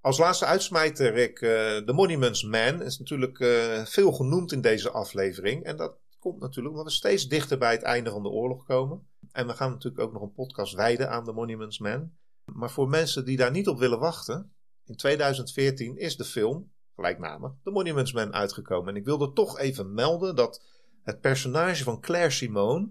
Als 0.00 0.18
laatste 0.18 0.44
uitsmijter, 0.44 1.12
Rick, 1.12 1.38
de 1.40 1.92
Monuments 1.94 2.42
Man 2.42 2.82
is 2.82 2.98
natuurlijk 2.98 3.38
uh, 3.38 3.84
veel 3.84 4.12
genoemd 4.12 4.52
in 4.52 4.60
deze 4.60 4.90
aflevering. 4.90 5.64
En 5.64 5.76
dat 5.76 5.96
komt 6.18 6.40
natuurlijk 6.40 6.74
omdat 6.74 6.92
we 6.92 6.98
steeds 6.98 7.28
dichter 7.28 7.58
bij 7.58 7.72
het 7.72 7.82
einde 7.82 8.10
van 8.10 8.22
de 8.22 8.28
oorlog 8.28 8.64
komen. 8.64 9.08
En 9.32 9.46
we 9.46 9.52
gaan 9.52 9.70
natuurlijk 9.70 10.02
ook 10.02 10.12
nog 10.12 10.22
een 10.22 10.32
podcast 10.32 10.74
wijden 10.74 11.10
aan 11.10 11.24
de 11.24 11.32
Monuments 11.32 11.78
Man. 11.78 12.12
Maar 12.44 12.70
voor 12.70 12.88
mensen 12.88 13.24
die 13.24 13.36
daar 13.36 13.50
niet 13.50 13.68
op 13.68 13.78
willen 13.78 13.98
wachten, 13.98 14.55
in 14.88 14.96
2014 14.96 15.96
is 15.96 16.16
de 16.16 16.24
film, 16.24 16.72
gelijknamig, 16.94 17.52
The 17.62 17.70
Monuments 17.70 18.12
Man 18.12 18.34
uitgekomen. 18.34 18.88
En 18.88 19.00
ik 19.00 19.04
wilde 19.04 19.32
toch 19.32 19.58
even 19.58 19.94
melden 19.94 20.36
dat 20.36 20.64
het 21.02 21.20
personage 21.20 21.84
van 21.84 22.00
Claire 22.00 22.30
Simone, 22.30 22.90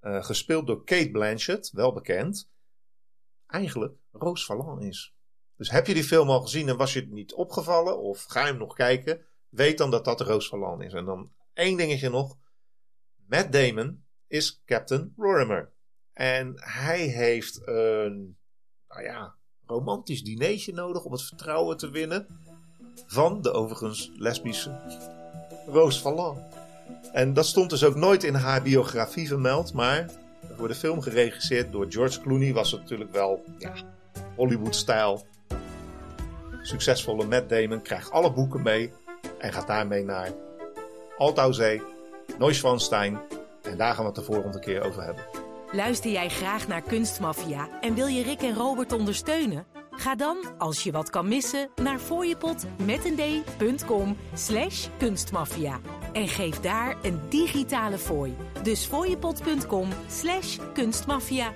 uh, 0.00 0.24
gespeeld 0.24 0.66
door 0.66 0.84
Kate 0.84 1.10
Blanchett, 1.10 1.70
wel 1.70 1.92
bekend, 1.92 2.50
eigenlijk 3.46 3.94
Roos 4.12 4.44
Valland 4.44 4.82
is. 4.82 5.14
Dus 5.56 5.70
heb 5.70 5.86
je 5.86 5.94
die 5.94 6.04
film 6.04 6.28
al 6.28 6.40
gezien 6.40 6.68
en 6.68 6.76
was 6.76 6.92
je 6.92 7.00
het 7.00 7.10
niet 7.10 7.34
opgevallen, 7.34 7.98
of 7.98 8.24
ga 8.24 8.40
je 8.40 8.46
hem 8.46 8.58
nog 8.58 8.74
kijken, 8.74 9.26
weet 9.48 9.78
dan 9.78 9.90
dat 9.90 10.04
dat 10.04 10.20
Roos 10.20 10.48
Valland 10.48 10.82
is. 10.82 10.92
En 10.92 11.04
dan 11.04 11.32
één 11.52 11.76
dingetje 11.76 12.10
nog. 12.10 12.38
Matt 13.26 13.52
Damon 13.52 14.04
is 14.26 14.62
Captain 14.64 15.14
Rorimer. 15.16 15.72
En 16.12 16.52
hij 16.56 17.00
heeft 17.00 17.66
een, 17.66 18.38
nou 18.88 19.02
ja, 19.02 19.36
romantisch 19.70 20.22
dinertje 20.22 20.72
nodig 20.72 21.04
om 21.04 21.12
het 21.12 21.22
vertrouwen 21.22 21.76
te 21.76 21.90
winnen 21.90 22.26
van 23.06 23.42
de 23.42 23.52
overigens 23.52 24.10
lesbische 24.16 24.78
Roos 25.66 26.00
Valland. 26.00 26.38
En 27.12 27.34
dat 27.34 27.46
stond 27.46 27.70
dus 27.70 27.84
ook 27.84 27.94
nooit 27.94 28.24
in 28.24 28.34
haar 28.34 28.62
biografie 28.62 29.28
vermeld, 29.28 29.72
maar 29.72 30.10
voor 30.56 30.68
de 30.68 30.74
film 30.74 31.00
geregisseerd 31.00 31.72
door 31.72 31.86
George 31.88 32.20
Clooney 32.20 32.52
was 32.52 32.70
het 32.70 32.80
natuurlijk 32.80 33.12
wel 33.12 33.44
ja, 33.58 33.72
Hollywood-stijl. 34.36 35.26
Succesvolle 36.62 37.26
Matt 37.26 37.48
Damon 37.48 37.82
krijgt 37.82 38.10
alle 38.10 38.32
boeken 38.32 38.62
mee 38.62 38.92
en 39.38 39.52
gaat 39.52 39.66
daarmee 39.66 40.04
naar 40.04 40.30
Altauzee, 41.18 41.82
Neuschwanstein 42.38 43.18
en 43.62 43.76
daar 43.76 43.94
gaan 43.94 44.04
we 44.04 44.10
het 44.10 44.26
de 44.26 44.32
volgende 44.32 44.58
keer 44.58 44.82
over 44.82 45.02
hebben. 45.02 45.39
Luister 45.72 46.10
jij 46.10 46.28
graag 46.28 46.68
naar 46.68 46.82
Kunstmafia 46.82 47.68
en 47.80 47.94
wil 47.94 48.06
je 48.06 48.22
Rick 48.22 48.42
en 48.42 48.54
Robert 48.54 48.92
ondersteunen? 48.92 49.66
Ga 49.90 50.14
dan, 50.14 50.36
als 50.58 50.82
je 50.82 50.92
wat 50.92 51.10
kan 51.10 51.28
missen, 51.28 51.70
naar 51.82 51.98
fooiepot.com 51.98 54.16
slash 54.34 54.88
kunstmafia. 54.98 55.80
En 56.12 56.28
geef 56.28 56.60
daar 56.60 56.96
een 57.02 57.20
digitale 57.28 57.98
fooi. 57.98 58.36
Dus 58.62 58.84
fooiepot.com 58.84 59.88
slash 60.08 60.58
kunstmafia. 60.72 61.52